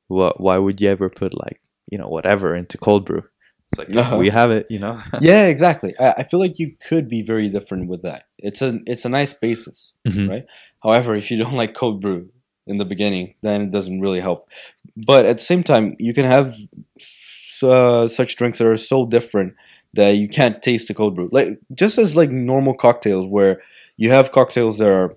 what 0.06 0.40
why 0.40 0.58
would 0.58 0.80
you 0.80 0.88
ever 0.90 1.10
put 1.10 1.32
like 1.34 1.60
you 1.90 1.98
know 1.98 2.06
whatever 2.08 2.54
into 2.54 2.78
cold 2.78 3.04
brew 3.04 3.24
it's 3.70 3.78
like 3.78 4.12
we 4.18 4.28
have 4.30 4.50
it 4.50 4.66
you 4.70 4.78
know 4.78 5.00
yeah, 5.20 5.46
exactly. 5.46 5.94
I, 5.98 6.14
I 6.18 6.22
feel 6.24 6.40
like 6.40 6.58
you 6.58 6.74
could 6.88 7.08
be 7.08 7.22
very 7.22 7.48
different 7.48 7.88
with 7.88 8.02
that. 8.02 8.24
It's 8.38 8.62
a 8.62 8.80
it's 8.86 9.04
a 9.04 9.08
nice 9.08 9.32
basis. 9.34 9.92
Mhm. 10.06 10.28
Right. 10.28 10.44
However, 10.82 11.14
if 11.14 11.30
you 11.30 11.38
don't 11.38 11.54
like 11.54 11.74
cold 11.74 12.00
brew 12.00 12.30
in 12.66 12.78
the 12.78 12.84
beginning, 12.84 13.34
then 13.42 13.62
it 13.62 13.72
doesn't 13.72 14.00
really 14.00 14.20
help. 14.20 14.48
But 14.96 15.26
at 15.26 15.38
the 15.38 15.42
same 15.42 15.62
time, 15.62 15.96
you 15.98 16.12
can 16.14 16.24
have 16.24 16.54
uh, 17.62 18.06
such 18.06 18.36
drinks 18.36 18.58
that 18.58 18.68
are 18.68 18.76
so 18.76 19.06
different 19.06 19.54
that 19.94 20.10
you 20.10 20.28
can't 20.28 20.62
taste 20.62 20.88
the 20.88 20.94
cold 20.94 21.14
brew. 21.14 21.28
Like 21.32 21.58
just 21.74 21.98
as 21.98 22.16
like 22.16 22.30
normal 22.30 22.74
cocktails, 22.74 23.26
where 23.26 23.60
you 23.96 24.10
have 24.10 24.32
cocktails 24.32 24.78
that 24.78 24.88
are 24.90 25.16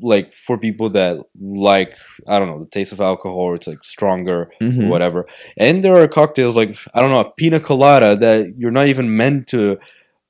like 0.00 0.32
for 0.34 0.58
people 0.58 0.90
that 0.90 1.24
like 1.40 1.96
I 2.26 2.38
don't 2.38 2.48
know 2.48 2.62
the 2.62 2.70
taste 2.70 2.92
of 2.92 3.00
alcohol, 3.00 3.54
it's 3.54 3.66
like 3.66 3.82
stronger 3.84 4.50
Mhm. 4.60 4.84
or 4.84 4.88
whatever. 4.88 5.24
And 5.56 5.82
there 5.82 5.96
are 5.96 6.08
cocktails 6.08 6.54
like 6.56 6.76
I 6.94 7.00
don't 7.00 7.10
know 7.10 7.20
a 7.20 7.30
pina 7.30 7.60
colada 7.60 8.14
that 8.16 8.54
you're 8.58 8.70
not 8.70 8.88
even 8.88 9.16
meant 9.16 9.46
to 9.48 9.78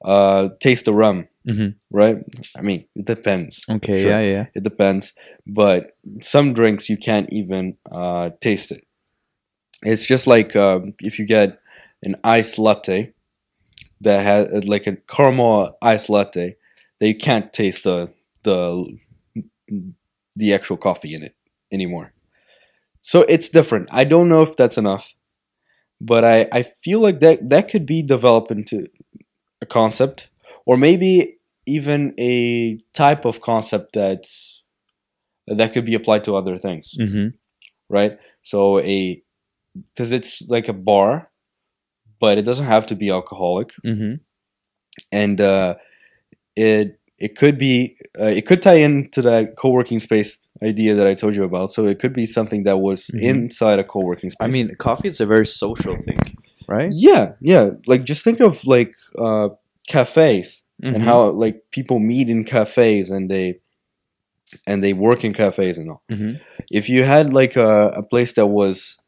uh, 0.04 0.50
taste 0.60 0.84
the 0.84 0.92
rum, 0.94 1.26
Mhm. 1.46 1.74
right? 1.90 2.18
I 2.56 2.62
mean, 2.62 2.84
it 2.94 3.04
depends. 3.04 3.64
okay 3.68 4.00
Sure. 4.00 4.10
yeah 4.12 4.20
yeah 4.20 4.46
It 4.54 4.62
depends, 4.62 5.12
but 5.44 5.96
some 6.20 6.52
drinks 6.54 6.88
you 6.88 6.96
can't 6.96 7.28
even 7.32 7.76
uh, 7.90 8.30
taste 8.40 8.70
it. 8.70 8.84
It's 9.82 10.06
just 10.06 10.26
like 10.26 10.54
um, 10.56 10.94
if 11.02 11.18
you 11.18 11.26
get 11.26 11.58
an 12.04 12.14
iced 12.22 12.58
latte 12.58 13.12
that 14.00 14.22
has 14.22 14.64
like 14.68 14.86
a 14.86 14.96
caramel 15.08 15.76
iced 15.82 16.08
latte 16.10 16.56
that 17.00 17.08
you 17.08 17.16
can't 17.16 17.52
taste 17.52 17.82
the 17.84 18.12
the 18.44 18.86
the 20.36 20.54
actual 20.54 20.76
coffee 20.76 21.14
in 21.14 21.22
it 21.22 21.34
anymore. 21.72 22.12
So 23.00 23.22
it's 23.28 23.48
different. 23.48 23.88
I 23.92 24.04
don't 24.04 24.28
know 24.28 24.42
if 24.42 24.56
that's 24.56 24.78
enough, 24.78 25.14
but 26.00 26.24
I, 26.24 26.46
I 26.52 26.62
feel 26.62 27.00
like 27.00 27.20
that 27.20 27.48
that 27.48 27.68
could 27.68 27.86
be 27.86 28.02
developed 28.02 28.50
into 28.50 28.86
a 29.60 29.66
concept 29.66 30.30
or 30.66 30.76
maybe 30.76 31.38
even 31.66 32.14
a 32.18 32.78
type 32.94 33.24
of 33.24 33.40
concept 33.40 33.92
that's 33.94 34.62
that 35.46 35.72
could 35.72 35.84
be 35.84 35.94
applied 35.94 36.24
to 36.24 36.36
other 36.36 36.58
things, 36.58 36.94
mm-hmm. 36.98 37.28
right? 37.88 38.18
So 38.42 38.80
a 38.80 39.22
because 39.94 40.12
it's 40.12 40.42
like 40.48 40.68
a 40.68 40.72
bar, 40.72 41.30
but 42.20 42.38
it 42.38 42.42
doesn't 42.42 42.66
have 42.66 42.86
to 42.86 42.96
be 42.96 43.10
alcoholic 43.10 43.72
Mm-hmm. 43.84 44.14
and 45.12 45.40
uh, 45.40 45.76
it 46.56 46.97
it 47.18 47.36
could 47.36 47.58
be 47.58 47.96
uh, 48.20 48.24
it 48.38 48.46
could 48.46 48.62
tie 48.62 48.74
into 48.88 49.20
that 49.22 49.56
co-working 49.56 49.98
space 49.98 50.38
idea 50.62 50.94
that 50.94 51.06
I 51.06 51.14
told 51.14 51.34
you 51.36 51.44
about. 51.44 51.70
So 51.72 51.86
it 51.86 51.98
could 51.98 52.12
be 52.12 52.26
something 52.26 52.62
that 52.64 52.78
was 52.78 53.10
Mhm. 53.14 53.22
inside 53.22 53.78
a 53.78 53.84
co-working 53.84 54.30
space. 54.30 54.44
i 54.48 54.50
mean 54.50 54.74
coffee 54.76 55.08
is 55.08 55.20
a 55.20 55.26
very 55.26 55.46
social 55.46 55.96
thing 56.06 56.18
right 56.68 56.90
yeah, 56.92 57.32
yeah. 57.40 57.70
Like 57.86 58.02
just 58.04 58.22
think 58.24 58.40
of 58.40 58.64
like 58.66 58.92
uh, 59.18 59.48
cafes 59.86 60.62
and 60.82 60.96
Mhm. 60.96 61.02
how 61.08 61.18
like 61.44 61.56
people 61.70 61.98
meet 61.98 62.28
in 62.28 62.44
cafes 62.44 63.10
and 63.10 63.30
they 63.30 63.58
and 64.66 64.82
they 64.82 64.92
work 64.94 65.24
in 65.24 65.32
cafes 65.34 65.78
and 65.78 65.90
all. 65.90 66.02
Mhm. 66.10 66.40
If 66.70 66.88
you 66.88 67.04
had 67.04 67.32
like 67.32 67.56
a, 67.56 67.88
a 67.96 68.02
place 68.02 68.32
that 68.34 68.46
was 68.46 68.98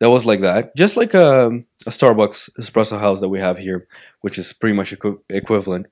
that 0.00 0.10
was 0.10 0.26
like 0.26 0.40
that, 0.40 0.74
just 0.76 0.96
like 0.96 1.14
a, 1.14 1.46
a 1.86 1.90
Starbucks 1.90 2.50
espresso 2.60 2.98
house 2.98 3.20
that 3.20 3.28
we 3.28 3.38
have 3.40 3.58
here, 3.58 3.86
which 4.22 4.38
is 4.38 4.52
pretty 4.52 4.74
much 4.76 4.92
equi- 4.92 5.22
equivalent, 5.30 5.86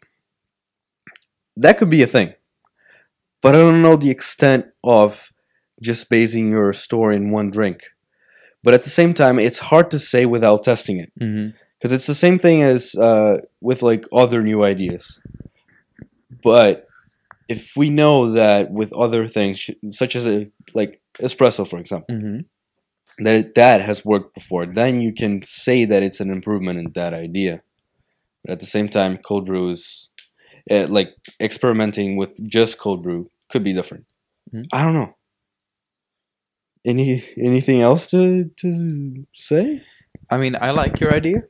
that 1.57 1.79
could 1.79 1.91
be 1.91 2.03
a 2.03 2.07
thing. 2.07 2.35
But 3.43 3.55
I 3.55 3.59
don't 3.59 3.83
know 3.83 3.97
the 3.97 4.11
extent 4.11 4.67
of 4.85 5.33
just 5.83 6.09
basing 6.09 6.51
your 6.51 6.73
store 6.73 7.11
in 7.13 7.31
one 7.31 7.51
drink. 7.51 7.83
But 8.63 8.75
at 8.75 8.83
the 8.83 8.91
same 8.91 9.13
time, 9.15 9.39
it's 9.41 9.59
hard 9.59 9.91
to 9.91 9.99
say 9.99 10.25
without 10.27 10.63
testing 10.63 10.99
it 10.99 11.13
because 11.79 11.91
it's 11.93 12.07
the 12.07 12.15
same 12.15 12.39
thing 12.39 12.63
as 12.63 12.95
uh, 12.95 13.39
with 13.61 13.83
like 13.83 14.05
other 14.13 14.43
new 14.43 14.63
ideas. 14.63 15.21
But 16.43 16.87
if 17.49 17.73
we 17.77 17.91
know 17.91 18.31
that 18.33 18.71
with 18.71 18.93
other 18.93 19.27
things, 19.27 19.69
such 19.91 20.15
as 20.17 20.27
a, 20.27 20.49
like 20.75 21.01
espresso, 21.21 21.67
for 21.69 21.79
example, 21.79 22.15
Mhm. 22.15 22.45
that 23.19 23.35
it, 23.37 23.55
that 23.57 23.81
has 23.83 24.05
worked 24.05 24.35
before, 24.35 24.65
then 24.67 25.01
you 25.01 25.13
can 25.13 25.43
say 25.43 25.85
that 25.85 26.03
it's 26.05 26.21
an 26.21 26.31
improvement 26.31 26.79
in 26.79 26.93
that 26.95 27.13
idea. 27.13 27.63
But 28.45 28.53
at 28.53 28.61
the 28.61 28.67
same 28.67 28.89
time, 28.89 29.19
cold 29.19 29.47
brew 29.47 29.69
is 29.71 30.09
uh, 30.71 30.87
like 30.89 31.15
experimenting 31.41 32.17
with 32.17 32.33
just 32.49 32.79
cold 32.79 33.03
brew 33.03 33.31
could 33.51 33.65
be 33.65 33.73
different. 33.73 34.05
Mhm. 34.53 34.67
I 34.73 34.83
don't 34.85 34.95
know. 34.95 35.15
Any 36.85 37.23
anything 37.37 37.81
else 37.81 38.07
to 38.11 38.51
to 38.57 39.25
say? 39.33 39.83
I 40.31 40.37
mean, 40.39 40.57
I 40.61 40.71
like 40.73 40.99
your 41.01 41.13
idea. 41.15 41.45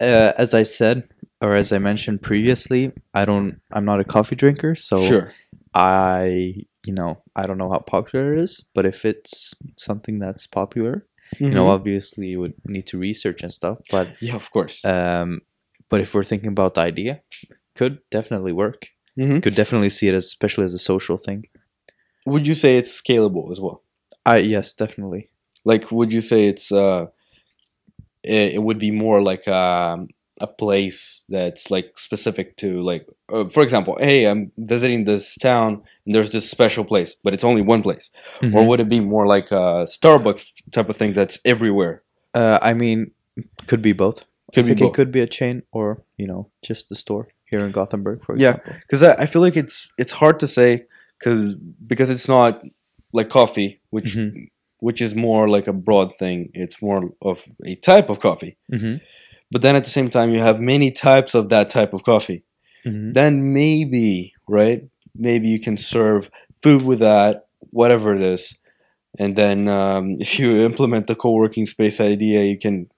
Uh, 0.00 0.32
as 0.36 0.54
I 0.54 0.64
said, 0.64 1.08
or 1.40 1.54
as 1.54 1.70
I 1.72 1.78
mentioned 1.78 2.22
previously, 2.22 2.90
I 3.14 3.24
don't. 3.24 3.60
I'm 3.72 3.84
not 3.84 4.00
a 4.00 4.04
coffee 4.04 4.34
drinker, 4.34 4.74
so 4.74 5.00
sure. 5.00 5.32
I, 5.74 6.56
you 6.84 6.92
know, 6.92 7.22
I 7.36 7.46
don't 7.46 7.58
know 7.58 7.70
how 7.70 7.78
popular 7.78 8.34
it 8.34 8.42
is. 8.42 8.60
But 8.74 8.84
if 8.84 9.04
it's 9.04 9.54
something 9.76 10.18
that's 10.18 10.46
popular, 10.48 11.06
you 11.38 11.50
know, 11.50 11.66
Mhm. 11.66 11.74
obviously 11.76 12.26
you 12.26 12.40
would 12.40 12.54
need 12.66 12.86
to 12.88 12.98
research 12.98 13.42
and 13.42 13.52
stuff. 13.52 13.78
But 13.90 14.08
yeah, 14.20 14.34
of 14.34 14.50
course. 14.50 14.84
um, 14.84 15.42
but 15.88 16.00
if 16.00 16.12
we're 16.12 16.24
thinking 16.24 16.48
about 16.48 16.74
the 16.74 16.80
idea, 16.80 17.22
could 17.74 17.98
definitely 18.10 18.52
work. 18.52 18.88
Mhm. 19.18 19.42
Could 19.42 19.54
definitely 19.54 19.90
see 19.90 20.08
it 20.08 20.14
as, 20.14 20.26
especially 20.26 20.64
as 20.64 20.74
a 20.74 20.78
social 20.78 21.16
thing. 21.18 21.44
Would 22.26 22.46
you 22.46 22.54
say 22.54 22.76
it's 22.78 23.00
scalable 23.00 23.50
as 23.52 23.60
well? 23.60 23.82
I 24.24 24.38
yes, 24.38 24.72
definitely. 24.72 25.28
Like, 25.64 25.90
would 25.92 26.12
you 26.12 26.20
say 26.20 26.46
it's 26.48 26.70
uh, 26.72 27.06
it, 28.22 28.54
it 28.54 28.62
would 28.62 28.78
be 28.78 28.90
more 28.90 29.22
like 29.22 29.46
um, 29.48 30.08
a 30.40 30.46
place 30.46 31.24
that's 31.28 31.70
like 31.70 31.98
specific 31.98 32.56
to 32.58 32.82
like, 32.82 33.06
uh, 33.32 33.48
for 33.48 33.62
example, 33.62 33.96
hey, 34.00 34.26
I'm 34.26 34.52
visiting 34.56 35.04
this 35.04 35.36
town 35.36 35.82
and 36.06 36.14
there's 36.14 36.30
this 36.30 36.50
special 36.50 36.84
place, 36.84 37.14
but 37.22 37.34
it's 37.34 37.44
only 37.44 37.62
one 37.62 37.82
place, 37.82 38.10
or 38.40 38.46
Mhm. 38.48 38.66
would 38.68 38.80
it 38.80 38.88
be 38.88 39.00
more 39.00 39.26
like 39.26 39.50
a 39.50 39.84
Starbucks 39.86 40.52
type 40.72 40.88
of 40.88 40.96
thing 40.96 41.12
that's 41.12 41.40
everywhere? 41.44 42.02
Uh, 42.34 42.58
I 42.62 42.74
mean, 42.74 43.10
could 43.66 43.82
be 43.82 43.92
both. 43.92 44.24
Could 44.54 44.64
I 44.64 44.68
be 44.68 44.74
think 44.74 44.80
both. 44.80 44.90
it 44.92 44.94
could 44.94 45.12
be 45.12 45.20
a 45.20 45.26
chain 45.26 45.62
or 45.72 46.02
you 46.16 46.26
know 46.26 46.50
just 46.62 46.88
the 46.88 46.94
store 46.96 47.28
here 47.52 47.64
in 47.66 47.72
Gothenburg, 47.72 48.18
for 48.26 48.34
Yeah. 48.36 48.56
example. 48.56 48.72
because 48.84 49.02
I, 49.02 49.12
I 49.22 49.26
feel 49.26 49.42
like 49.46 49.56
it's 49.64 49.76
it's 50.02 50.12
hard 50.22 50.36
to 50.40 50.46
say 50.58 50.68
because 51.18 51.44
because 51.92 52.10
it's 52.14 52.28
not 52.36 52.62
like 53.12 53.28
coffee, 53.40 53.70
which 53.94 54.16
Mhm. 54.16 54.30
which 54.86 55.00
is 55.06 55.14
more 55.14 55.44
like 55.56 55.68
a 55.68 55.72
broad 55.86 56.08
thing. 56.20 56.38
It's 56.54 56.78
more 56.82 57.00
of 57.30 57.36
a 57.72 57.74
type 57.76 58.08
of 58.12 58.18
coffee. 58.28 58.56
Mm-hmm. 58.72 58.96
But 59.52 59.60
then 59.62 59.76
at 59.76 59.84
the 59.84 59.90
same 59.98 60.10
time, 60.10 60.28
you 60.34 60.40
have 60.48 60.58
many 60.74 60.90
types 60.90 61.34
of 61.34 61.48
that 61.50 61.68
type 61.70 61.92
of 61.96 62.02
coffee. 62.12 62.40
Mm-hmm. 62.86 63.12
Then 63.12 63.32
maybe, 63.60 64.32
right? 64.48 64.80
Maybe 65.14 65.46
you 65.54 65.60
can 65.60 65.76
serve 65.76 66.30
food 66.62 66.82
with 66.82 66.98
that, 67.00 67.34
whatever 67.70 68.08
it 68.16 68.22
is. 68.22 68.42
And 69.20 69.36
then 69.36 69.68
um, 69.68 70.04
if 70.24 70.30
you 70.38 70.48
implement 70.70 71.06
the 71.06 71.14
co-working 71.14 71.66
space 71.66 72.00
idea, 72.00 72.42
you 72.44 72.58
can 72.58 72.88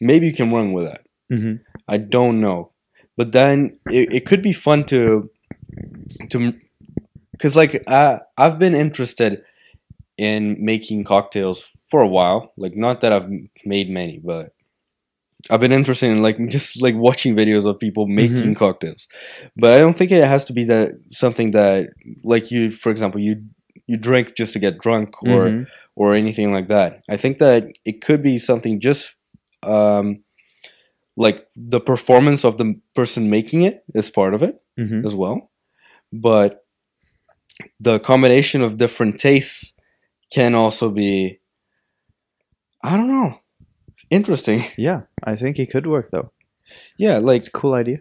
maybe 0.00 0.26
you 0.26 0.34
can 0.40 0.52
run 0.52 0.72
with 0.76 0.84
that. 0.90 1.02
Mm-hmm. 1.32 1.54
I 1.88 1.96
don't 1.98 2.38
know, 2.40 2.70
but 3.16 3.32
then 3.32 3.78
it, 3.90 4.12
it 4.12 4.26
could 4.26 4.42
be 4.42 4.52
fun 4.52 4.84
to 4.84 5.30
to 6.30 6.54
because 7.32 7.56
like 7.56 7.82
I 7.88 8.20
I've 8.36 8.58
been 8.58 8.74
interested 8.74 9.42
in 10.16 10.56
making 10.64 11.04
cocktails 11.04 11.70
for 11.90 12.00
a 12.00 12.08
while. 12.08 12.52
Like 12.56 12.76
not 12.76 13.00
that 13.00 13.12
I've 13.12 13.28
made 13.64 13.90
many, 13.90 14.18
but 14.18 14.52
I've 15.50 15.60
been 15.60 15.72
interested 15.72 16.10
in 16.10 16.22
like 16.22 16.38
just 16.48 16.80
like 16.82 16.94
watching 16.96 17.36
videos 17.36 17.66
of 17.66 17.78
people 17.78 18.06
making 18.06 18.54
cocktails. 18.54 19.08
But 19.56 19.74
I 19.74 19.78
don't 19.78 19.94
think 19.94 20.10
it 20.10 20.24
has 20.24 20.44
to 20.46 20.52
be 20.52 20.64
that 20.64 20.90
something 21.06 21.50
that 21.52 21.90
like 22.22 22.50
you, 22.50 22.70
for 22.70 22.90
example, 22.90 23.20
you 23.20 23.42
you 23.86 23.96
drink 23.98 24.34
just 24.36 24.52
to 24.54 24.58
get 24.58 24.78
drunk 24.78 25.22
or 25.22 25.48
Mhm. 25.50 25.66
or 25.96 26.14
anything 26.14 26.52
like 26.52 26.68
that. 26.68 27.02
I 27.08 27.16
think 27.16 27.38
that 27.38 27.68
it 27.84 28.00
could 28.00 28.22
be 28.22 28.38
something 28.38 28.80
just 28.80 29.14
um, 29.62 30.23
like 31.16 31.46
the 31.56 31.80
performance 31.80 32.44
of 32.44 32.56
the 32.56 32.80
person 32.94 33.30
making 33.30 33.62
it 33.62 33.84
is 33.94 34.10
part 34.10 34.34
of 34.34 34.42
it 34.42 34.60
Mhm. 34.78 35.04
as 35.04 35.14
well. 35.14 35.50
But 36.12 36.64
the 37.80 38.00
combination 38.00 38.62
of 38.62 38.76
different 38.76 39.20
tastes 39.20 39.74
can 40.32 40.54
also 40.54 40.90
be 40.90 41.40
I 42.82 42.96
don't 42.96 43.08
know. 43.08 43.38
Interesting. 44.10 44.62
Yeah, 44.76 45.02
I 45.22 45.36
think 45.36 45.58
it 45.58 45.70
could 45.70 45.86
work 45.86 46.10
though. 46.10 46.32
Yeah, 46.98 47.18
like 47.18 47.40
It's 47.40 47.48
a 47.48 47.52
cool 47.52 47.74
idea. 47.74 47.98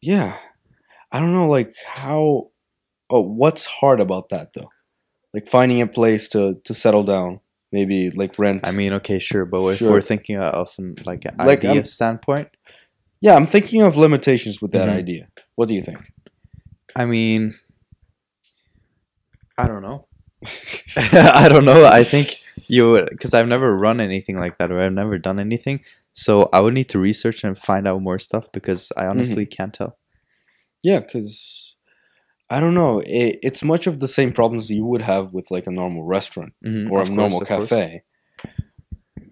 yeah. 0.00 0.38
I 1.12 1.20
don't 1.20 1.32
know 1.34 1.48
like 1.48 1.74
how 1.86 2.50
oh 3.10 3.20
what's 3.20 3.66
hard 3.66 4.00
about 4.00 4.28
that 4.30 4.52
though? 4.54 4.70
Like 5.32 5.48
finding 5.48 5.80
a 5.80 5.86
place 5.86 6.28
to 6.28 6.54
to 6.64 6.74
settle 6.74 7.04
down, 7.04 7.40
maybe 7.76 7.98
like 8.22 8.32
rent. 8.44 8.60
I 8.68 8.72
mean, 8.80 8.92
okay, 9.00 9.18
sure, 9.28 9.44
but 9.52 9.60
if 9.72 9.78
Sure. 9.78 9.90
we're 9.92 10.00
thinking 10.12 10.36
of 10.36 10.68
like 11.10 11.22
an 11.30 11.34
Like, 11.50 11.58
idea 11.64 11.82
I'm- 11.82 11.84
standpoint, 11.98 12.48
yeah, 13.20 13.34
I'm 13.38 13.46
thinking 13.54 13.82
of 13.88 13.96
limitations 13.96 14.56
with 14.62 14.72
that 14.76 14.88
Mhm. 14.88 14.96
idea. 15.02 15.22
What 15.56 15.68
do 15.68 15.74
you 15.74 15.82
think? 15.88 16.00
I 17.02 17.04
mean, 17.14 17.40
I 19.58 19.66
don't 19.68 19.82
know. 19.82 20.06
I 21.44 21.48
don't 21.52 21.64
know. 21.64 21.84
I 22.00 22.04
think 22.04 22.26
you 22.68 23.04
because 23.10 23.32
I've 23.34 23.48
never 23.48 23.76
run 23.76 24.00
anything 24.00 24.36
like 24.44 24.58
that, 24.58 24.70
or 24.70 24.78
I've 24.80 24.92
never 25.02 25.18
done 25.18 25.38
anything. 25.38 25.80
So 26.12 26.48
I 26.52 26.60
would 26.60 26.74
need 26.74 26.88
to 26.90 26.98
research 26.98 27.44
and 27.44 27.58
find 27.58 27.86
out 27.88 28.00
more 28.02 28.18
stuff 28.18 28.44
because 28.52 28.92
I 28.96 29.06
honestly 29.06 29.44
can't 29.46 29.74
tell. 29.74 29.98
Yeah, 30.82 31.00
because 31.00 31.65
I 32.48 32.60
don't 32.60 32.74
know. 32.74 33.00
It, 33.00 33.38
it's 33.42 33.62
much 33.62 33.86
of 33.86 33.98
the 34.00 34.08
same 34.08 34.32
problems 34.32 34.70
you 34.70 34.84
would 34.84 35.02
have 35.02 35.32
with 35.32 35.50
like 35.50 35.66
a 35.66 35.70
normal 35.70 36.04
restaurant 36.04 36.52
Mhm, 36.64 36.90
or 36.90 37.00
of 37.00 37.08
a 37.08 37.10
course, 37.10 37.16
normal 37.16 37.42
of 37.42 37.48
course. 37.48 37.68
cafe. 37.68 38.02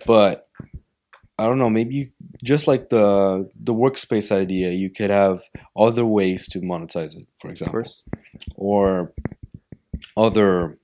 But 0.07 0.49
I 1.39 1.47
don't 1.47 1.59
know. 1.59 1.71
Maybe 1.71 1.95
you, 1.95 2.07
just 2.43 2.67
like 2.67 2.91
the 2.91 3.49
the 3.55 3.75
workspace 3.75 4.31
idea, 4.33 4.71
you 4.71 4.91
could 4.91 5.11
have 5.11 5.43
other 5.77 6.05
ways 6.05 6.49
to 6.49 6.61
monetize 6.61 7.17
it. 7.17 7.27
For 7.41 7.51
example, 7.51 7.83
or 8.57 9.13
other 10.17 10.79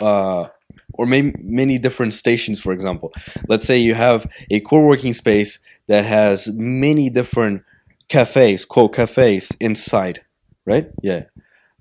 uh 0.00 0.48
or 0.94 1.06
maybe 1.06 1.32
many 1.42 1.78
different 1.78 2.12
stations 2.14 2.60
for 2.60 2.72
example 2.72 3.12
let's 3.48 3.66
say 3.66 3.76
you 3.76 3.92
have 3.94 4.24
a 4.50 4.60
co-working 4.60 5.12
space 5.12 5.58
that 5.88 6.04
has 6.04 6.48
many 6.54 7.10
different 7.10 7.62
cafes 8.08 8.64
quote 8.64 8.94
cafes 8.94 9.50
inside 9.60 10.20
right 10.64 10.90
yeah 11.02 11.24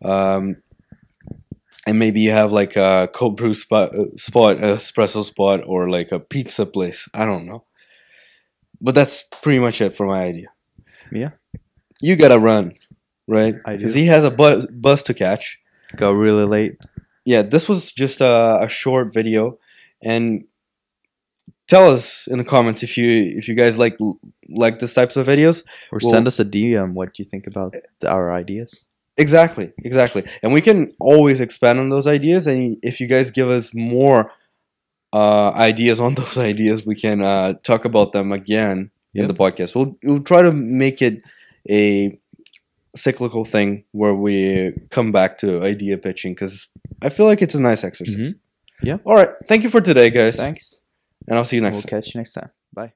um 0.03 0.57
and 1.85 1.99
maybe 1.99 2.21
you 2.21 2.31
have 2.31 2.51
like 2.51 2.75
a 2.77 3.09
cold 3.13 3.35
brew 3.37 3.53
spot, 3.53 3.91
spot 4.15 4.57
a 4.57 4.77
espresso 4.77 5.23
spot 5.23 5.61
or 5.65 5.89
like 5.89 6.11
a 6.11 6.19
pizza 6.19 6.65
place 6.65 7.07
i 7.13 7.25
don't 7.25 7.45
know 7.45 7.63
but 8.81 8.95
that's 8.95 9.23
pretty 9.41 9.59
much 9.59 9.81
it 9.81 9.95
for 9.95 10.05
my 10.05 10.23
idea 10.23 10.47
Yeah. 11.11 11.31
you 12.01 12.15
gotta 12.15 12.39
run 12.39 12.73
right 13.27 13.55
I 13.65 13.71
do. 13.73 13.77
because 13.77 13.93
he 13.93 14.05
has 14.07 14.25
a 14.25 14.31
bus, 14.31 14.65
bus 14.67 15.03
to 15.03 15.13
catch 15.13 15.59
Go 15.95 16.11
really 16.11 16.45
late. 16.45 16.77
yeah, 17.23 17.43
this 17.43 17.69
was 17.69 17.91
just 17.91 18.19
a, 18.19 18.57
a 18.61 18.67
short 18.67 19.13
video, 19.13 19.59
and 20.03 20.43
tell 21.67 21.87
us 21.91 22.25
in 22.27 22.39
the 22.39 22.43
comments 22.43 22.81
if 22.81 22.97
you 22.97 23.07
if 23.37 23.47
you 23.47 23.53
guys 23.53 23.77
like 23.77 23.95
like 24.49 24.79
this 24.79 24.95
types 24.95 25.15
of 25.17 25.27
videos. 25.27 25.63
Or 25.91 25.99
Well- 26.01 26.11
send 26.11 26.27
us 26.27 26.39
a 26.39 26.45
DM 26.45 26.93
what 26.93 27.19
you 27.19 27.25
think 27.25 27.45
about 27.45 27.75
our 28.07 28.33
ideas. 28.33 28.85
Exactly, 29.18 29.72
exactly, 29.84 30.24
and 30.41 30.51
we 30.53 30.61
can 30.61 30.89
always 30.99 31.39
expand 31.39 31.80
on 31.80 31.89
those 31.89 32.07
ideas. 32.07 32.47
And 32.47 32.78
if 32.82 32.99
you 32.99 33.07
guys 33.07 33.30
give 33.32 33.47
us 33.47 33.74
more 33.74 34.32
uh, 35.14 35.51
ideas 35.51 35.99
on 35.99 36.16
those 36.22 36.38
ideas, 36.38 36.86
we 36.86 36.95
can 36.95 37.22
uh, 37.22 37.53
talk 37.64 37.86
about 37.86 38.11
them 38.14 38.32
again 38.32 38.89
in 39.14 39.22
Yeah. 39.22 39.28
the 39.28 39.34
podcast. 39.36 39.76
We'll 39.76 39.95
we'll 40.03 40.24
try 40.24 40.41
to 40.41 40.51
make 40.51 41.01
it 41.01 41.22
a 41.70 42.18
cyclical 42.95 43.45
thing 43.45 43.84
where 43.91 44.14
we 44.16 44.74
come 44.89 45.11
back 45.11 45.38
to 45.39 45.61
idea 45.64 45.97
pitching 45.97 46.34
because 46.34 46.68
I 47.01 47.09
feel 47.09 47.26
like 47.28 47.41
it's 47.41 47.55
a 47.55 47.61
nice 47.61 47.84
exercise. 47.84 48.34
Yeah. 48.82 48.97
All 49.05 49.16
right. 49.16 49.30
Thank 49.47 49.64
you 49.64 49.70
for 49.70 49.82
today, 49.82 50.09
guys. 50.09 50.36
Thanks. 50.36 50.82
And 51.28 51.38
I'll 51.38 51.45
see 51.45 51.55
you 51.55 51.61
next 51.61 51.78
we'll 51.78 51.84
time. 51.84 52.01
catch 52.01 52.14
you 52.14 52.20
next 52.20 52.34
time. 52.34 52.49
Bye. 52.74 52.91